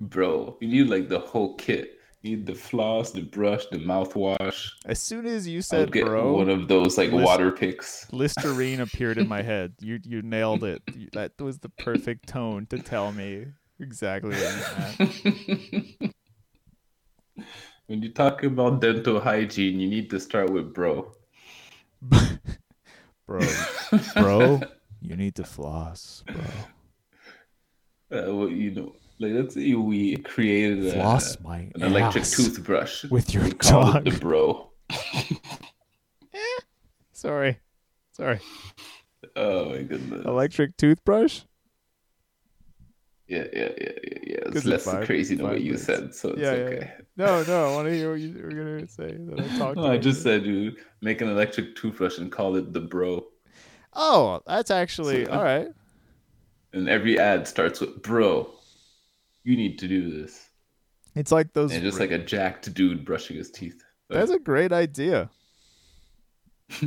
[0.00, 1.99] Bro, you need like the whole kit.
[2.22, 4.72] Need the floss, the brush, the mouthwash.
[4.84, 8.06] as soon as you said get bro one of those like listen- water picks.
[8.12, 9.72] Listerine appeared in my head.
[9.80, 10.82] You you nailed it.
[11.12, 13.46] That was the perfect tone to tell me
[13.78, 16.14] exactly what you meant.
[17.86, 21.12] when you talk about dental hygiene, you need to start with bro.
[23.26, 23.40] bro,
[24.16, 24.60] bro,
[25.00, 26.44] you need to floss, bro.
[28.12, 33.04] Uh, well, you know, like let's see, we created a, my an electric ass toothbrush.
[33.04, 34.70] with your We it the bro.
[37.12, 37.58] Sorry,
[38.12, 38.40] sorry.
[39.36, 40.24] Oh my goodness.
[40.24, 41.42] Electric toothbrush.
[43.28, 44.36] Yeah, yeah, yeah, yeah, yeah.
[44.46, 46.92] It's less vib- crazy than what you said, so it's Yeah, yeah, okay.
[47.16, 47.70] No, no.
[47.70, 49.18] I want to hear what you were gonna say.
[49.60, 49.74] I.
[49.74, 53.26] No, I just said you make an electric toothbrush and call it the bro.
[53.92, 55.68] Oh, that's actually So- uh, all right.
[56.72, 58.50] And every ad starts with bro.
[59.42, 60.50] You need to do this.
[61.14, 61.72] It's like those.
[61.72, 63.82] And just like a jacked dude brushing his teeth.
[64.08, 65.30] That's a great idea.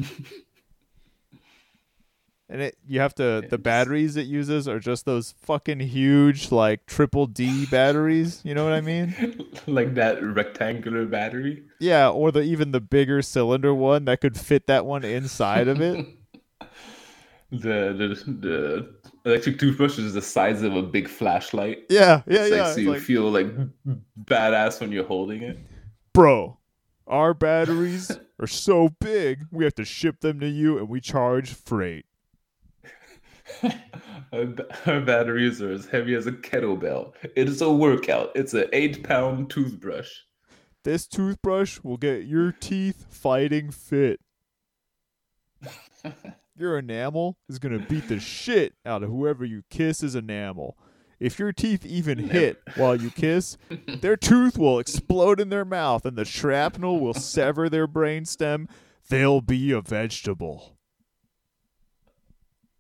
[2.50, 6.52] and it you have to Yeah, the batteries it uses are just those fucking huge
[6.52, 9.46] like triple D batteries, you know what I mean?
[9.68, 11.64] like that rectangular battery.
[11.80, 15.82] Yeah, or the even the bigger cylinder one that could fit that one inside of
[15.82, 16.06] it.
[17.54, 17.94] The,
[18.26, 18.96] the the
[19.30, 21.84] electric toothbrush is the size of a big flashlight.
[21.90, 22.64] Yeah, yeah, It's like, yeah.
[22.66, 23.48] so It's you like, feel like
[24.26, 25.60] badass when you're holding it.
[26.14, 26.58] bro,
[27.06, 31.54] our batteries are so big, we have to ship them to you and we charge
[31.54, 32.06] freight.
[34.32, 34.48] Our
[34.88, 37.14] our batteries are as heavy as a kettlebell.
[37.36, 38.32] It is a workout.
[38.34, 40.10] It's an eight pound toothbrush.
[40.84, 44.20] This toothbrush will get your teeth fighting fit.
[46.56, 50.78] Your enamel is going to beat the shit out of whoever you kiss kiss's enamel.
[51.20, 56.06] If your teeth even hit while you kiss, their tooth will explode in their mouth
[56.06, 58.70] and the shrapnel will sever their brainstem.
[59.10, 60.78] They'll be a vegetable.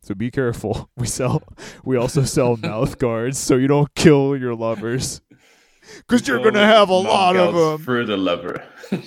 [0.01, 0.89] So be careful.
[0.97, 1.41] We sell
[1.83, 5.21] we also sell mouth guards so you don't kill your lovers.
[6.07, 7.77] Cuz you're going to have a lot of them.
[7.83, 8.63] for the lover.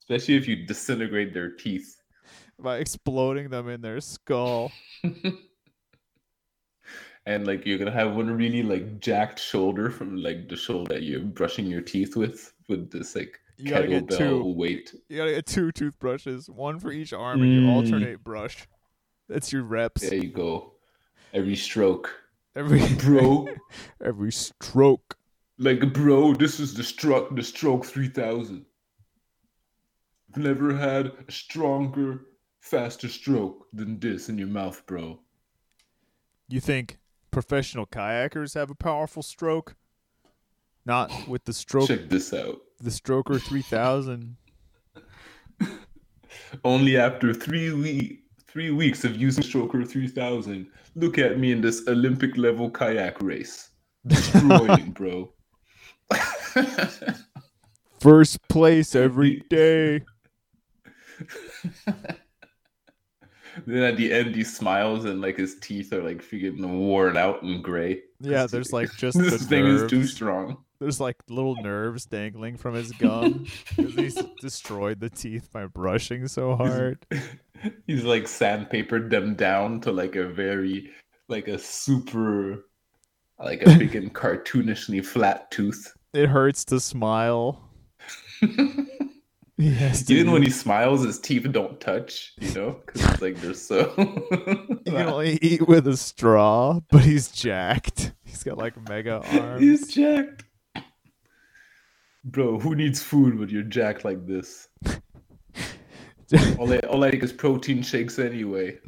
[0.00, 1.96] Especially if you disintegrate their teeth.
[2.58, 4.72] By exploding them in their skull.
[7.26, 11.02] and like you're gonna have one really like jacked shoulder from like the shoulder that
[11.02, 14.44] you're brushing your teeth with with this like You gotta get kettlebell two.
[14.54, 14.94] weight.
[15.08, 17.68] You gotta get two toothbrushes, one for each arm, and you Mm.
[17.70, 18.66] alternate brush.
[19.28, 20.02] That's your reps.
[20.08, 20.74] There you go.
[21.32, 22.14] Every stroke,
[22.54, 23.48] Every bro.
[24.04, 25.16] every stroke.
[25.58, 28.66] like bro, this is the stroke the stroke three thousand.
[30.36, 32.22] Never had a stronger,
[32.64, 35.20] faster stroke than this in your mouth, bro.
[36.48, 36.98] You think
[37.30, 39.76] professional kayakers have a powerful stroke?
[40.86, 42.60] Not with the stroke Check this out.
[42.80, 44.36] the stroker three thousand.
[46.64, 51.82] Only after three week three weeks of using Stroker 3000, look at me in this
[51.88, 53.70] Olympic level kayak race.
[54.06, 55.32] Destroying, bro.
[58.00, 60.02] First place every day.
[63.66, 67.42] Then at the end, he smiles and like his teeth are like freaking worn out
[67.42, 68.02] and gray.
[68.20, 70.58] Yeah, there's like just this the thing is too strong.
[70.80, 76.28] There's like little nerves dangling from his gum because he's destroyed the teeth by brushing
[76.28, 77.06] so hard.
[77.86, 80.90] He's like sandpapered them down to like a very
[81.28, 82.66] like a super
[83.38, 85.94] like a freaking cartoonishly flat tooth.
[86.12, 87.62] It hurts to smile.
[89.56, 93.22] He has to Even when he smiles, his teeth don't touch, you know, because it's
[93.22, 93.92] like they're so.
[94.84, 98.12] he can only eat with a straw, but he's jacked.
[98.24, 99.62] He's got like mega arms.
[99.62, 100.44] He's jacked.
[102.24, 104.68] Bro, who needs food when you're jacked like this?
[106.58, 108.78] All I, all I take is protein shakes anyway.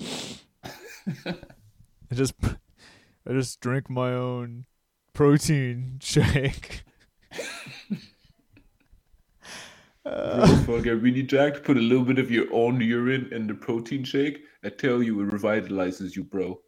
[1.24, 1.34] I
[2.14, 4.64] just I just drink my own
[5.12, 6.82] protein shake.
[10.06, 13.28] Bro, Uh, if you get really jacked, put a little bit of your own urine
[13.32, 14.44] in the protein shake.
[14.62, 16.60] I tell you, it revitalizes you, bro.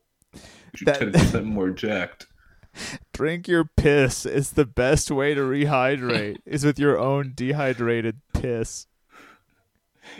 [0.79, 2.27] You're ten percent more jacked.
[3.13, 4.27] drink your piss.
[4.27, 6.39] It's the best way to rehydrate.
[6.47, 8.87] is with your own dehydrated piss.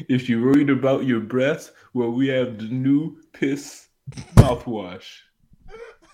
[0.09, 3.89] If you're worried about your breath, well, we have the new piss
[4.37, 5.09] mouthwash.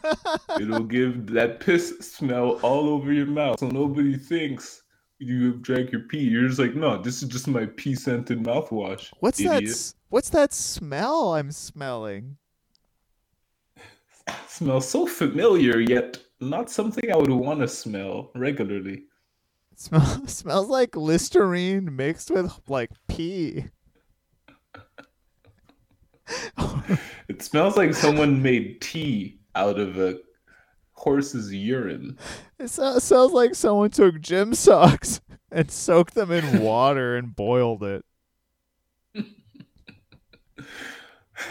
[0.60, 4.83] It'll give that piss smell all over your mouth, so nobody thinks
[5.18, 6.18] you drank your pee.
[6.20, 9.10] You're just like, no, this is just my pee scented mouthwash.
[9.20, 9.56] What's that?
[9.62, 9.70] idiot.
[9.70, 12.36] s- What's that smell I'm smelling?
[14.48, 19.04] Smells so familiar, yet not something I would want to smell regularly.
[19.72, 23.66] It smell, smells like Listerine mixed with like pee.
[27.28, 30.18] It smells like someone made tea out of a
[31.04, 32.18] horse's urine.
[32.58, 35.20] It so- sounds like someone took gym socks
[35.52, 38.04] and soaked them in water and boiled it.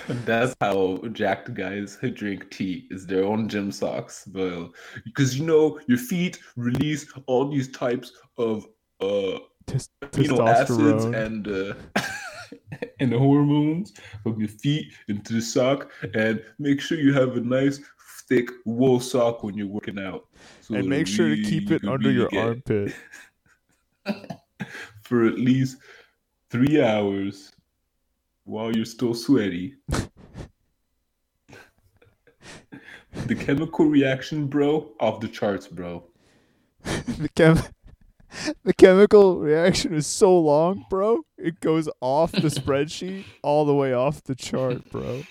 [0.07, 4.27] That's how jacked guys who drink tea is their own gym socks.
[4.33, 8.65] Well, because you know your feet release all these types of
[9.01, 11.73] uh amino acids and uh,
[12.99, 17.79] and hormones from your feet into the sock, and make sure you have a nice
[18.27, 20.25] thick wool sock when you're working out.
[20.61, 22.95] So and make sure to keep it under really your get armpit.
[25.03, 25.77] for at least
[26.49, 27.51] three hours
[28.45, 29.75] while you're still sweaty.
[33.25, 36.03] the chemical reaction, bro, off the charts, bro.
[36.83, 37.61] the chem
[38.63, 41.21] the chemical reaction is so long, bro.
[41.37, 45.23] It goes off the spreadsheet all the way off the chart, bro.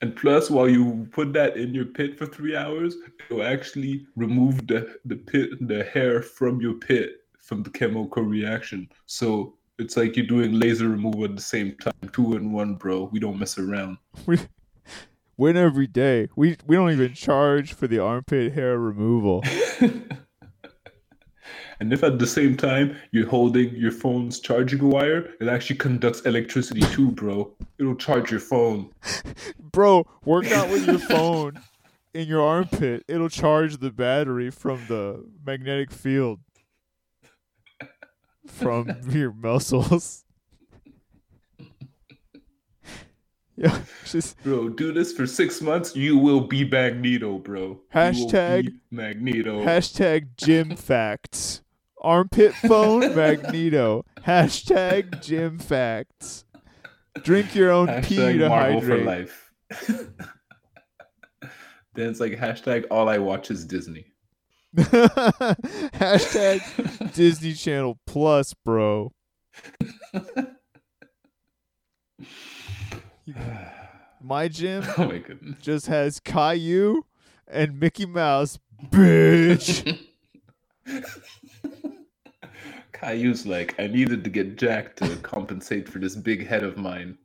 [0.00, 2.96] And plus, while you put that in your pit for three hours,
[3.28, 8.88] it'll actually remove the the pit, the hair from your pit from the chemical reaction.
[9.06, 13.08] So it's like you're doing laser removal at the same time, two in one, bro.
[13.12, 13.98] We don't mess around.
[14.26, 14.38] We
[15.36, 16.28] win every day.
[16.36, 19.42] We we don't even charge for the armpit hair removal.
[21.80, 26.20] And if at the same time you're holding your phone's charging wire, it actually conducts
[26.22, 27.52] electricity too, bro.
[27.78, 28.90] It'll charge your phone.
[29.72, 31.60] Bro, work out with your phone
[32.14, 33.04] in your armpit.
[33.06, 36.40] It'll charge the battery from the magnetic field
[38.46, 40.24] from your muscles.
[43.60, 47.80] Yeah, just Bro, do this for six months, you will be Magneto, bro.
[47.92, 49.64] Hashtag- Magneto.
[49.64, 51.62] hashtag gym facts.
[52.00, 54.04] Armpit phone Magneto.
[54.20, 56.44] Hashtag gym facts.
[57.22, 59.06] Drink your own pee to Marvel for hydrate.
[59.06, 59.52] life.
[61.94, 64.06] then it's like hashtag all I watch is Disney.
[65.96, 66.62] hashtag
[67.14, 69.12] Disney Channel Plus, bro.
[74.20, 75.22] My gym oh my
[75.60, 77.02] just has Caillou
[77.46, 78.58] and Mickey Mouse,
[78.90, 79.98] bitch.
[83.00, 87.16] Caillou's like, I needed to get Jack to compensate for this big head of mine.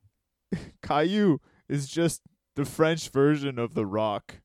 [0.84, 2.21] Caillou is just
[2.55, 4.36] the French version of The Rock.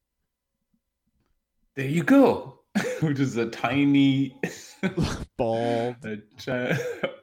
[1.76, 2.60] There you go.
[3.00, 4.36] Which is a tiny,
[5.36, 5.96] Bald.
[6.04, 6.76] a chi-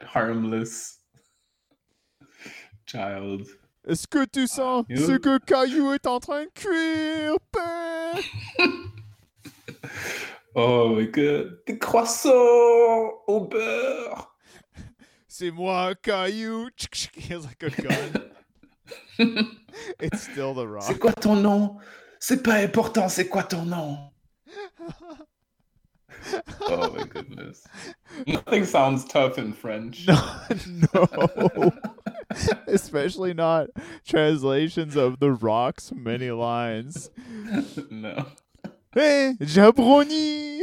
[0.04, 0.98] harmless
[2.86, 3.46] child.
[3.88, 7.36] Est-ce que tu sens ah, You- ce que Caillou est en train de cuire?
[7.52, 8.22] père?
[10.58, 11.58] Oh my god.
[11.66, 12.30] Des croissants
[13.26, 14.34] au beurre.
[15.28, 16.70] C'est moi, Caillou.
[17.14, 18.22] He has like a gun.
[20.00, 20.84] it's still The rock.
[20.84, 21.76] C'est quoi ton nom?
[22.18, 23.98] C'est pas important, c'est quoi ton nom?
[26.68, 27.62] Oh my goodness.
[28.26, 30.06] Nothing sounds tough in French.
[30.08, 30.18] No,
[30.94, 31.72] no.
[32.66, 33.68] Especially not
[34.06, 37.10] translations of The Rock's many lines.
[37.90, 38.26] no.
[38.94, 40.62] Hey, jabroni!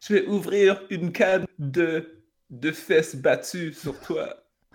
[0.00, 4.36] Je vais ouvrir une canne de, de fesses battues sur toi.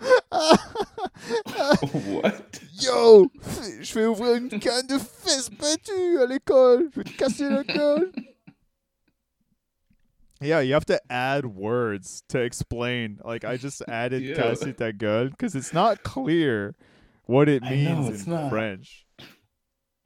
[1.92, 2.60] What?
[2.80, 3.30] Yo!
[3.80, 6.88] Je vais ouvrir une canne de fesses battues à l'école.
[6.92, 8.10] Je vais te casser la gueule.
[10.40, 13.18] Yeah, you have to add words to explain.
[13.24, 14.36] Like I just added Yeah.
[14.36, 16.74] casser ta gueule because it's not clear
[17.28, 18.50] what it I know, means it's in not.
[18.50, 19.06] French.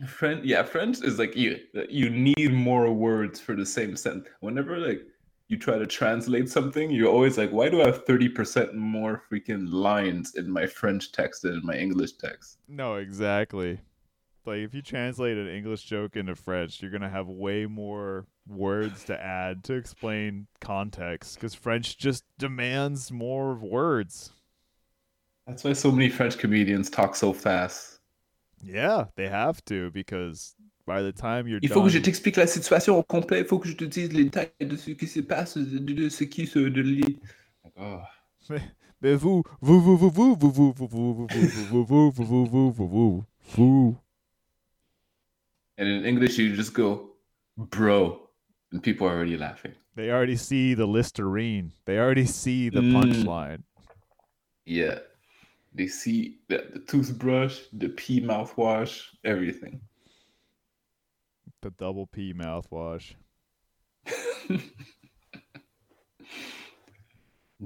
[0.06, 1.58] French, yeah, French is like you.
[1.88, 4.28] You need more words for the same sentence.
[4.40, 5.00] Whenever like
[5.46, 9.22] you try to translate something, you're always like, "Why do I have thirty percent more
[9.30, 13.80] freaking lines in my French text than in my English text?" No, exactly.
[14.44, 19.04] Like if you translate an English joke into French, you're gonna have way more words
[19.04, 24.32] to add to explain context because French just demands more words.
[25.46, 28.00] That's why so many French comedians talk so fast.
[28.62, 30.54] Yeah, they have to because
[30.86, 33.40] by the time you're Il done, faut que je t'explique la situation au complet.
[33.40, 36.24] Il faut que je te dise les détails de ce qui se passe, de, ce
[36.24, 37.18] qui se de lit.
[37.76, 37.98] Oh.
[39.00, 42.72] Mais vous, vous, vous, vous, vous, vous, vous, vous, vous, vous, vous, vous, vous, vous,
[42.72, 43.24] vous, vous,
[43.56, 43.96] vous.
[45.78, 47.16] And in English, you just go,
[47.56, 48.28] bro,
[48.72, 49.72] and people are already laughing.
[49.96, 51.72] They already see the Listerine.
[51.84, 52.92] They already see the Mm.
[52.92, 53.62] punchline.
[54.66, 54.98] Yeah.
[55.74, 59.80] They see the, the toothbrush, the pee mouthwash, everything.
[61.62, 63.14] The double P mouthwash.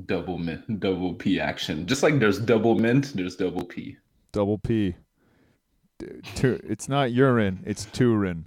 [0.07, 1.87] double mint, double P action.
[1.87, 3.97] Just like there's double mint, there's double P.
[4.33, 4.95] Double P.
[5.99, 7.63] it's not urine.
[7.67, 8.47] It's turin.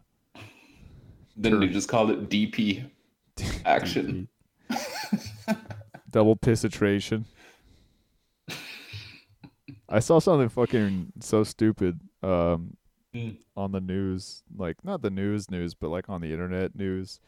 [1.35, 2.89] Then they just call it DP
[3.65, 4.27] action.
[6.11, 7.25] Double pissitration.
[9.89, 12.75] I saw something fucking so stupid um
[13.15, 13.37] Mm.
[13.57, 17.19] on the news, like not the news news, but like on the internet news.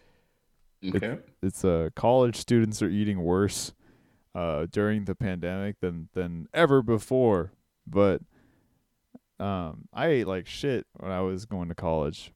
[0.85, 1.17] Okay.
[1.41, 3.73] It's uh college students are eating worse
[4.35, 7.53] uh during the pandemic than than ever before.
[7.87, 8.21] But
[9.39, 12.31] um I ate like shit when I was going to college.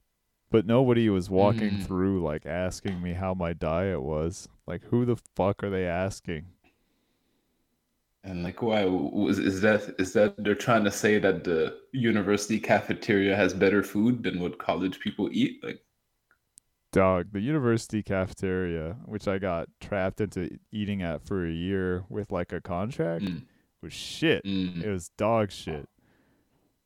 [0.50, 1.86] But nobody was walking Mm.
[1.86, 4.48] through like asking me how my diet was.
[4.66, 6.46] Like who the fuck are they asking?
[8.26, 9.94] And like, why was is that?
[9.98, 14.58] Is that they're trying to say that the university cafeteria has better food than what
[14.58, 15.60] college people eat?
[15.62, 15.80] Like,
[16.92, 22.32] Dog, the university cafeteria, which I got trapped into eating at for a year with
[22.32, 23.44] like a contract, mm,
[23.82, 24.44] was shit.
[24.44, 25.88] mm, It was dog shit.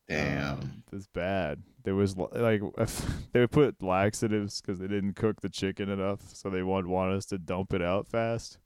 [0.08, 0.58] damn.
[0.60, 1.62] Um, it was bad.
[1.84, 2.60] There was like
[3.32, 7.12] they would put laxatives because they didn't cook the chicken enough, so they would want
[7.14, 8.58] us to dump it out fast,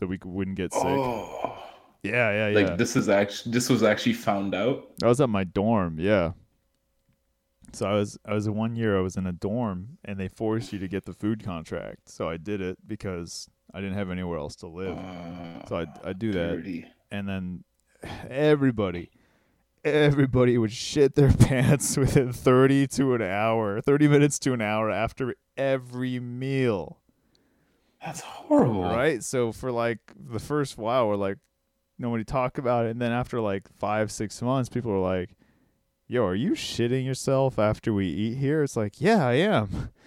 [0.00, 0.82] so we wouldn't get sick.
[0.84, 1.56] Oh,
[2.02, 4.88] Yeah, yeah, like this is actually this was actually found out.
[5.02, 6.32] I was at my dorm, yeah.
[7.72, 10.72] So I was I was one year I was in a dorm and they forced
[10.72, 12.08] you to get the food contract.
[12.08, 14.96] So I did it because I didn't have anywhere else to live.
[14.98, 16.86] Uh, So I I do that dirty.
[17.12, 17.64] and then
[18.28, 19.10] everybody
[19.84, 24.90] everybody would shit their pants within 30 to an hour, 30 minutes to an hour
[24.90, 26.98] after every meal.
[28.04, 28.82] That's horrible.
[28.82, 29.22] Right?
[29.22, 31.38] So for like the first while we're like
[31.98, 35.36] nobody talk about it and then after like 5 6 months people are like
[36.10, 38.64] yo, are you shitting yourself after we eat here?
[38.64, 39.90] It's like, yeah, I am.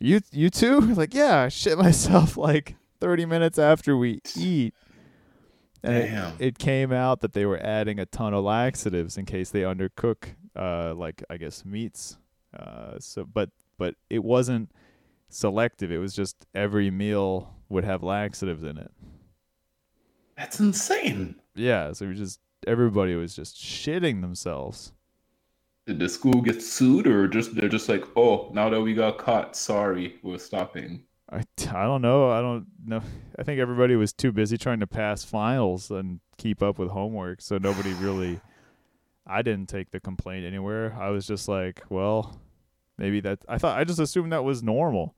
[0.00, 0.80] You you too?
[0.94, 4.72] Like, yeah, I shit myself like 30 minutes after we eat.
[5.82, 9.50] And it, it came out that they were adding a ton of laxatives in case
[9.50, 12.16] they undercook uh like I guess meats.
[12.56, 14.70] Uh so but but it wasn't
[15.28, 15.90] selective.
[15.90, 18.90] It was just every meal would have laxatives in it.
[20.36, 21.36] That's insane.
[21.54, 24.92] Yeah, so we just everybody was just shitting themselves.
[25.86, 29.18] Did the school get sued, or just they're just like, oh, now that we got
[29.18, 31.04] caught, sorry, we're stopping.
[31.30, 32.30] I, I don't know.
[32.30, 33.02] I don't know.
[33.38, 37.40] I think everybody was too busy trying to pass finals and keep up with homework,
[37.40, 38.40] so nobody really.
[39.26, 40.96] I didn't take the complaint anywhere.
[40.98, 42.40] I was just like, well,
[42.98, 43.38] maybe that.
[43.48, 45.14] I thought I just assumed that was normal.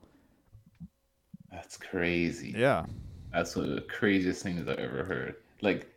[1.51, 2.55] That's crazy.
[2.57, 2.87] Yeah.
[3.33, 5.37] That's one of the craziest things I've ever heard.
[5.63, 5.89] Like,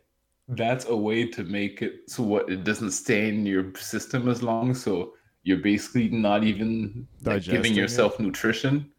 [0.48, 4.42] that's a way to make it so what it doesn't stay in your system as
[4.42, 4.74] long.
[4.74, 7.76] So you're basically not even like, giving it.
[7.76, 8.90] yourself nutrition.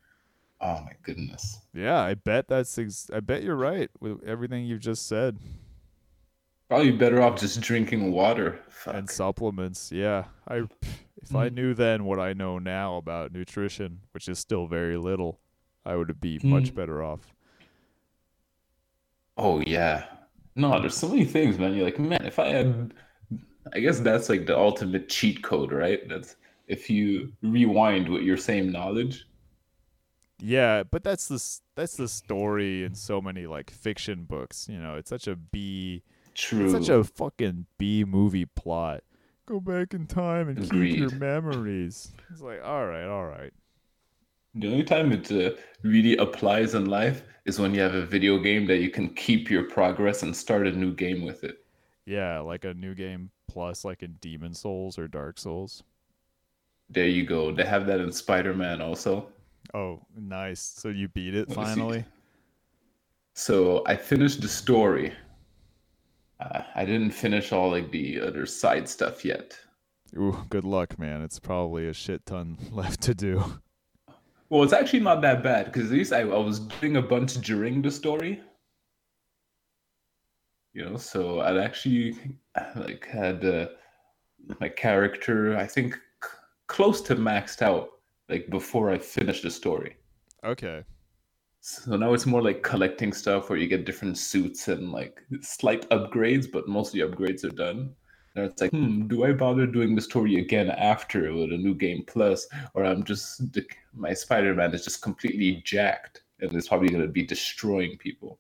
[0.62, 1.60] Oh my goodness.
[1.74, 2.78] Yeah, I bet that's.
[2.78, 5.38] Ex- I bet you're right with everything you've just said.
[6.70, 8.60] Probably better off just drinking water.
[8.70, 8.96] Fuck.
[8.96, 9.92] and supplements.
[9.92, 10.64] Yeah, I
[11.26, 11.54] if I Mm.
[11.54, 15.40] knew then what I know now about nutrition, which is still very little,
[15.86, 16.76] I would be much Mm.
[16.76, 17.34] better off.
[19.38, 20.06] Oh yeah.
[20.56, 21.74] No, there's so many things, man.
[21.76, 22.94] You're like, man, if I had
[23.74, 26.08] I guess that's like the ultimate cheat code, right?
[26.08, 26.36] That's
[26.68, 29.26] if you rewind with your same knowledge.
[30.40, 31.44] Yeah, but that's the
[31.76, 34.68] that's the story in so many like fiction books.
[34.70, 36.04] You know, it's such a B,
[36.36, 36.64] True.
[36.66, 39.04] it's such a fucking B movie plot.
[39.48, 42.12] Go back in time and keep your memories.
[42.32, 43.54] It's like, all right, all right.
[44.56, 45.52] The only time it uh,
[45.84, 49.52] really applies in life is when you have a video game that you can keep
[49.52, 51.64] your progress and start a new game with it.
[52.06, 55.84] Yeah, like a new game plus, like in Demon Souls or Dark Souls.
[56.90, 57.52] There you go.
[57.52, 59.28] They have that in Spider-Man also.
[59.74, 60.62] Oh, nice.
[60.62, 61.70] So you beat it Let me see.
[61.72, 62.06] finally.
[63.34, 65.14] So I finished the story.
[66.52, 69.58] Uh, I didn't finish all like the other side stuff yet.
[70.18, 71.22] Ooh, good luck, man.
[71.22, 73.44] It's probably a shit ton left to do.
[74.50, 77.34] Well, it's actually not that bad because at least I, I was doing a bunch
[77.42, 78.42] during the story.
[80.74, 82.18] You know, so I'd actually
[82.76, 83.68] like had uh,
[84.60, 86.30] my character, I think, c-
[86.68, 87.90] close to maxed out
[88.30, 89.96] like before I finished the story.
[90.44, 90.84] Okay.
[91.68, 95.90] So now it's more like collecting stuff where you get different suits and like slight
[95.90, 97.96] upgrades, but mostly upgrades are done.
[98.36, 101.74] And it's like, hmm, do I bother doing the story again after with a new
[101.74, 103.42] game plus, or I'm just
[103.96, 108.38] my Spider-Man is just completely jacked and it's probably gonna be destroying people.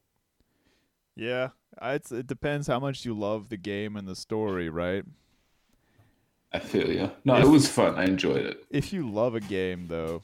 [1.15, 1.49] Yeah,
[1.82, 5.03] it's, it depends how much you love the game and the story, right?
[6.53, 7.09] I feel you.
[7.23, 7.95] No, it was fun.
[7.95, 8.63] I enjoyed it.
[8.69, 10.21] If you love a game though,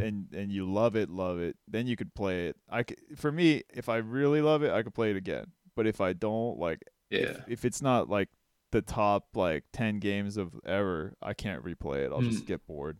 [0.00, 2.56] and and you love it, love it, then you could play it.
[2.70, 5.46] I c- for me, if I really love it, I could play it again.
[5.74, 7.38] But if I don't, like, Yeah.
[7.48, 8.28] if it's not like
[8.72, 12.12] the top like ten games of ever, I can't replay it.
[12.12, 12.46] I'll just Mm.
[12.46, 12.98] get bored.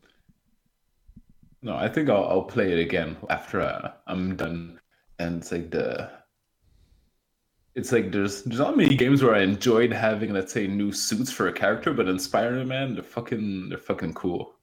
[1.63, 4.79] No, I think I'll I'll play it again after uh, I'm done.
[5.19, 6.11] And it's like the
[7.75, 11.31] it's like there's there's not many games where I enjoyed having let's say new suits
[11.33, 14.55] for a character, but in Spider-Man they're fucking they're fucking cool.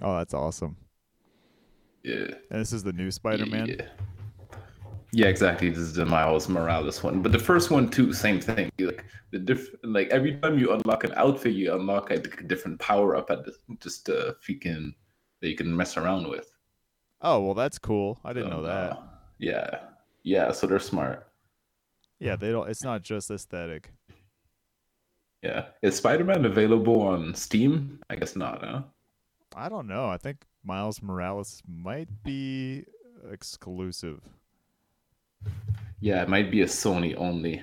[0.00, 0.76] Oh, that's awesome.
[2.04, 2.26] Yeah.
[2.50, 3.68] And this is the new Spider-Man.
[3.68, 3.86] Yeah.
[5.14, 5.68] Yeah, exactly.
[5.68, 8.72] This is the Miles Morales one, but the first one too, same thing.
[8.78, 13.14] Like the diff, like every time you unlock an outfit, you unlock a different power
[13.14, 14.94] up at the, just uh, freaking
[15.42, 16.50] that you can mess around with.
[17.20, 18.18] Oh well, that's cool.
[18.24, 18.72] I didn't So, know that.
[18.92, 18.96] uh,
[19.38, 19.80] yeah,
[20.22, 20.50] yeah.
[20.50, 21.28] So they're smart.
[22.18, 22.70] Yeah, they don't.
[22.70, 23.92] It's not just aesthetic.
[25.42, 25.66] Yeah.
[25.82, 27.98] Is Spider-Man available on Steam?
[28.08, 28.82] I guess not, huh?
[29.54, 30.08] I don't know.
[30.08, 32.84] I think Miles Morales might be
[33.30, 34.20] exclusive.
[36.00, 37.62] Yeah, it might be a Sony only.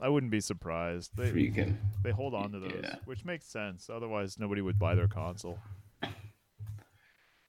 [0.00, 1.16] I wouldn't be surprised.
[1.16, 1.76] They Freaking.
[2.02, 2.96] they hold on to those, Yeah.
[3.04, 3.90] which makes sense.
[3.90, 5.58] Otherwise, nobody would buy their console.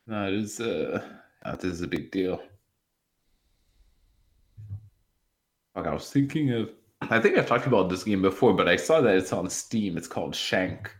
[0.07, 1.07] No, it is uh
[1.59, 2.41] this is a big deal.
[5.75, 6.71] Fuck, I was thinking of
[7.01, 9.97] I think I've talked about this game before, but I saw that it's on Steam.
[9.97, 10.93] It's called Shank.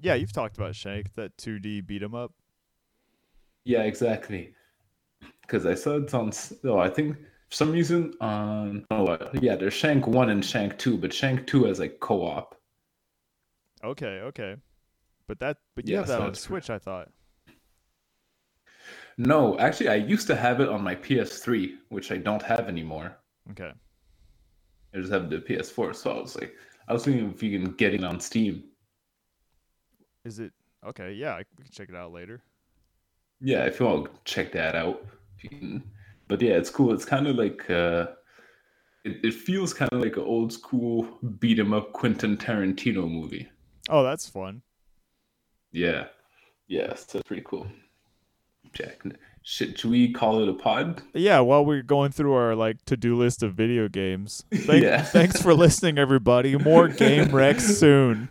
[0.00, 2.32] Yeah, you've talked about Shank, that 2D beat 'em up.
[3.64, 4.54] Yeah, exactly.
[5.42, 6.32] Because I saw it on.
[6.64, 8.84] Oh, I think for some reason on.
[8.90, 9.56] Oh, yeah.
[9.56, 12.56] There's Shank One and Shank Two, but Shank Two has like co-op.
[13.84, 14.56] Okay, okay.
[15.26, 17.10] But that, but you Yeah, have that so on Switch, I thought.
[19.18, 23.18] No, actually, I used to have it on my PS3, which I don't have anymore.
[23.50, 23.72] Okay.
[24.94, 25.94] I just have the PS4.
[25.94, 26.54] So I was like,
[26.88, 28.64] I was thinking if you can get it on Steam.
[30.24, 30.52] Is it
[30.86, 31.12] okay?
[31.12, 32.40] Yeah, I, we can check it out later.
[33.42, 35.04] Yeah, if you want to check that out.
[35.36, 35.82] If you can.
[36.28, 36.92] But yeah, it's cool.
[36.94, 38.06] It's kind of like uh,
[39.04, 41.06] it, it feels kind of like an old school
[41.40, 43.48] beat 'em up Quentin Tarantino movie.
[43.88, 44.62] Oh, that's fun.
[45.72, 46.06] Yeah,
[46.68, 47.66] yeah, so it's pretty cool.
[48.74, 49.02] Jack,
[49.42, 51.02] Should, should we call it a pod?
[51.14, 54.44] Yeah, while we're going through our like to-do list of video games.
[54.54, 55.02] Thank, Yeah.
[55.02, 56.56] Thanks for listening, everybody.
[56.56, 58.30] More game wrecks soon.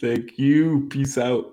[0.00, 0.86] Thank you.
[0.90, 1.52] Peace out.